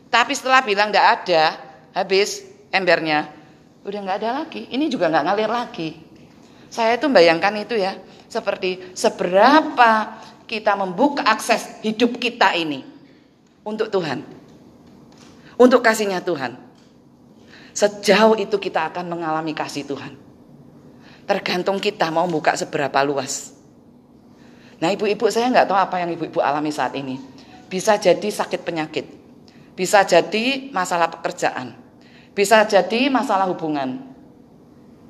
Tapi 0.07 0.33
setelah 0.39 0.62
bilang 0.62 0.95
nggak 0.95 1.09
ada, 1.19 1.45
habis 1.99 2.47
embernya, 2.71 3.27
udah 3.83 3.99
nggak 4.07 4.19
ada 4.23 4.31
lagi. 4.45 4.71
Ini 4.71 4.87
juga 4.87 5.11
nggak 5.11 5.25
ngalir 5.27 5.51
lagi. 5.51 5.91
Saya 6.71 6.95
itu 6.95 7.11
bayangkan 7.11 7.55
itu 7.59 7.75
ya, 7.75 7.99
seperti 8.31 8.95
seberapa 8.95 10.21
kita 10.47 10.79
membuka 10.79 11.27
akses 11.27 11.83
hidup 11.83 12.23
kita 12.23 12.55
ini 12.55 12.87
untuk 13.67 13.91
Tuhan. 13.91 14.23
Untuk 15.57 15.81
kasihnya 15.81 16.21
Tuhan. 16.21 16.55
Sejauh 17.73 18.37
itu 18.37 18.61
kita 18.61 18.93
akan 18.93 19.09
mengalami 19.09 19.57
kasih 19.57 19.89
Tuhan. 19.89 20.26
Tergantung 21.27 21.83
kita 21.83 22.09
mau 22.15 22.25
buka 22.31 22.55
seberapa 22.55 23.03
luas. 23.03 23.51
Nah 24.79 24.95
ibu-ibu 24.95 25.27
saya 25.27 25.51
nggak 25.51 25.67
tahu 25.67 25.79
apa 25.79 25.97
yang 26.01 26.15
ibu-ibu 26.15 26.39
alami 26.39 26.71
saat 26.71 26.95
ini. 26.95 27.19
Bisa 27.67 27.99
jadi 27.99 28.31
sakit 28.31 28.62
penyakit. 28.62 29.07
Bisa 29.75 30.07
jadi 30.07 30.71
masalah 30.71 31.11
pekerjaan. 31.11 31.75
Bisa 32.31 32.62
jadi 32.65 33.11
masalah 33.11 33.51
hubungan 33.51 34.01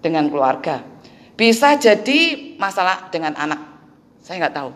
dengan 0.01 0.31
keluarga. 0.33 0.81
Bisa 1.37 1.77
jadi 1.77 2.55
masalah 2.57 3.13
dengan 3.13 3.37
anak. 3.37 3.61
Saya 4.25 4.47
nggak 4.47 4.57
tahu. 4.57 4.71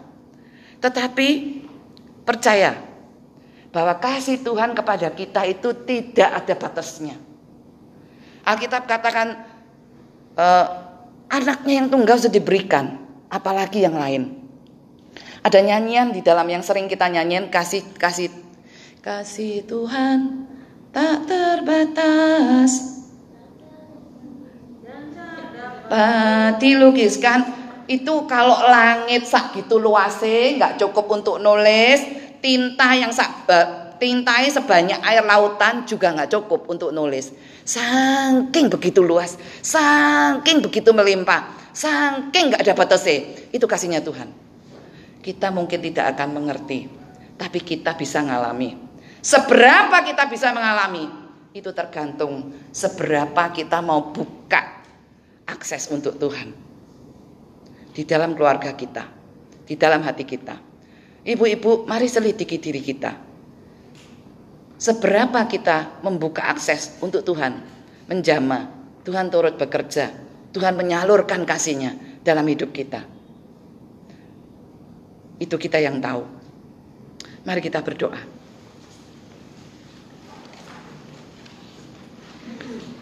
Tetapi 0.85 1.29
percaya 2.29 2.77
bahwa 3.71 3.97
kasih 3.97 4.43
Tuhan 4.43 4.75
kepada 4.75 5.09
kita 5.15 5.47
itu 5.47 5.73
tidak 5.87 6.31
ada 6.45 6.55
batasnya. 6.59 7.17
Alkitab 8.45 8.85
katakan 8.85 9.47
uh, 10.35 10.67
Anaknya 11.31 11.75
yang 11.79 11.87
tunggal 11.87 12.19
sudah 12.19 12.35
diberikan, 12.35 12.99
apalagi 13.31 13.87
yang 13.87 13.95
lain. 13.95 14.35
Ada 15.41 15.63
nyanyian 15.63 16.11
di 16.11 16.21
dalam 16.21 16.45
yang 16.51 16.61
sering 16.61 16.91
kita 16.91 17.09
nyanyian 17.09 17.49
kasih 17.49 17.81
kasih 17.97 18.29
kasih 19.01 19.65
Tuhan 19.65 20.45
tak 20.93 21.25
terbatas. 21.25 23.01
Dilukiskan 26.61 27.41
itu 27.89 28.15
kalau 28.29 28.63
langit 28.69 29.27
sak 29.27 29.57
gitu 29.57 29.81
luasnya 29.81 30.61
nggak 30.61 30.75
cukup 30.79 31.11
untuk 31.11 31.43
nulis 31.43 31.99
tinta 32.39 32.95
yang 32.95 33.11
sak 33.11 33.49
tintai 33.99 34.47
sebanyak 34.53 35.01
air 35.03 35.25
lautan 35.25 35.89
juga 35.89 36.13
nggak 36.15 36.31
cukup 36.31 36.69
untuk 36.69 36.93
nulis. 36.93 37.33
Saking 37.71 38.67
begitu 38.67 38.99
luas, 38.99 39.39
saking 39.63 40.59
begitu 40.59 40.91
melimpah, 40.91 41.71
saking 41.71 42.51
nggak 42.51 42.67
ada 42.67 42.75
batasnya. 42.75 43.47
Itu 43.55 43.71
kasihnya 43.71 44.03
Tuhan. 44.03 44.27
Kita 45.23 45.55
mungkin 45.55 45.79
tidak 45.79 46.19
akan 46.19 46.35
mengerti, 46.35 46.91
tapi 47.39 47.63
kita 47.63 47.95
bisa 47.95 48.27
mengalami. 48.27 48.75
Seberapa 49.23 50.03
kita 50.03 50.27
bisa 50.27 50.51
mengalami, 50.51 51.07
itu 51.55 51.71
tergantung 51.71 52.51
seberapa 52.75 53.55
kita 53.55 53.79
mau 53.79 54.11
buka 54.11 54.83
akses 55.47 55.95
untuk 55.95 56.19
Tuhan. 56.19 56.51
Di 57.95 58.03
dalam 58.03 58.35
keluarga 58.35 58.75
kita, 58.75 59.07
di 59.63 59.79
dalam 59.79 60.03
hati 60.03 60.27
kita. 60.27 60.59
Ibu-ibu, 61.23 61.87
mari 61.87 62.11
selidiki 62.11 62.59
diri 62.59 62.83
kita 62.83 63.30
Seberapa 64.81 65.45
kita 65.45 66.01
membuka 66.01 66.49
akses 66.49 66.97
untuk 67.05 67.21
Tuhan, 67.21 67.53
menjama, 68.09 68.73
Tuhan 69.05 69.29
turut 69.29 69.61
bekerja, 69.61 70.09
Tuhan 70.57 70.73
menyalurkan 70.73 71.45
kasihnya 71.45 72.01
dalam 72.25 72.49
hidup 72.49 72.73
kita. 72.73 73.05
Itu 75.37 75.61
kita 75.61 75.77
yang 75.85 76.01
tahu. 76.01 76.25
Mari 77.45 77.61
kita 77.61 77.85
berdoa. 77.85 78.25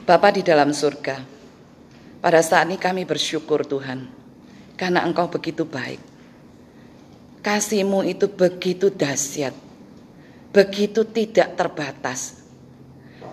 Bapa 0.02 0.34
di 0.34 0.42
dalam 0.42 0.74
surga, 0.74 1.22
pada 2.18 2.42
saat 2.42 2.66
ini 2.66 2.74
kami 2.74 3.06
bersyukur 3.06 3.62
Tuhan, 3.62 4.10
karena 4.74 5.06
Engkau 5.06 5.30
begitu 5.30 5.62
baik. 5.62 6.02
Kasihmu 7.38 8.02
itu 8.02 8.26
begitu 8.26 8.90
dahsyat 8.90 9.67
begitu 10.52 11.04
tidak 11.04 11.54
terbatas. 11.56 12.40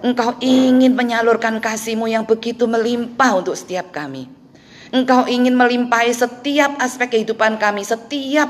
Engkau 0.03 0.37
ingin 0.43 0.93
menyalurkan 0.93 1.57
kasihmu 1.63 2.05
yang 2.05 2.27
begitu 2.27 2.67
melimpah 2.69 3.41
untuk 3.41 3.55
setiap 3.57 3.89
kami. 3.95 4.29
Engkau 4.93 5.25
ingin 5.25 5.57
melimpahi 5.57 6.13
setiap 6.13 6.77
aspek 6.77 7.17
kehidupan 7.17 7.57
kami, 7.57 7.81
setiap 7.81 8.47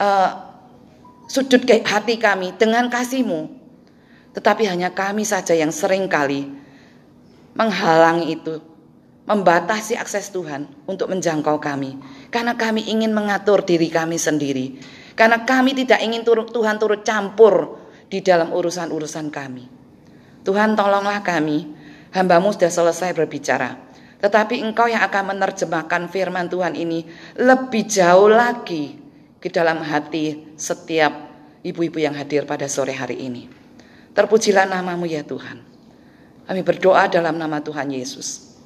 uh, 0.00 0.30
sudut 1.30 1.62
hati 1.64 2.18
kami 2.18 2.56
dengan 2.58 2.90
kasih-Mu. 2.90 3.46
Tetapi 4.34 4.66
hanya 4.66 4.90
kami 4.90 5.22
saja 5.22 5.54
yang 5.54 5.70
sering 5.70 6.10
kali 6.10 6.50
menghalangi 7.54 8.34
itu, 8.34 8.58
membatasi 9.26 9.94
akses 9.94 10.34
Tuhan 10.34 10.66
untuk 10.88 11.10
menjangkau 11.14 11.62
kami. 11.62 11.94
Karena 12.34 12.58
kami 12.58 12.90
ingin 12.90 13.14
mengatur 13.14 13.62
diri 13.62 13.86
kami 13.86 14.18
sendiri. 14.18 14.78
Karena 15.14 15.42
kami 15.42 15.74
tidak 15.78 16.02
ingin 16.02 16.22
turut, 16.22 16.50
Tuhan 16.50 16.78
turut 16.78 17.02
campur 17.02 17.87
di 18.08 18.24
dalam 18.24 18.52
urusan-urusan 18.52 19.28
kami. 19.28 19.64
Tuhan 20.44 20.74
tolonglah 20.74 21.20
kami, 21.20 21.68
hambamu 22.16 22.56
sudah 22.56 22.72
selesai 22.72 23.12
berbicara. 23.12 23.76
Tetapi 24.18 24.58
engkau 24.64 24.90
yang 24.90 25.04
akan 25.06 25.36
menerjemahkan 25.36 26.10
firman 26.10 26.50
Tuhan 26.50 26.74
ini 26.74 27.06
lebih 27.38 27.86
jauh 27.86 28.26
lagi 28.26 28.98
ke 29.38 29.46
dalam 29.46 29.78
hati 29.84 30.58
setiap 30.58 31.14
ibu-ibu 31.62 32.02
yang 32.02 32.18
hadir 32.18 32.42
pada 32.42 32.66
sore 32.66 32.96
hari 32.96 33.22
ini. 33.22 33.46
Terpujilah 34.16 34.66
namamu 34.66 35.06
ya 35.06 35.22
Tuhan. 35.22 35.62
Kami 36.50 36.60
berdoa 36.64 37.06
dalam 37.06 37.38
nama 37.38 37.62
Tuhan 37.62 37.92
Yesus. 37.94 38.58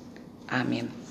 Amin. 0.49 1.02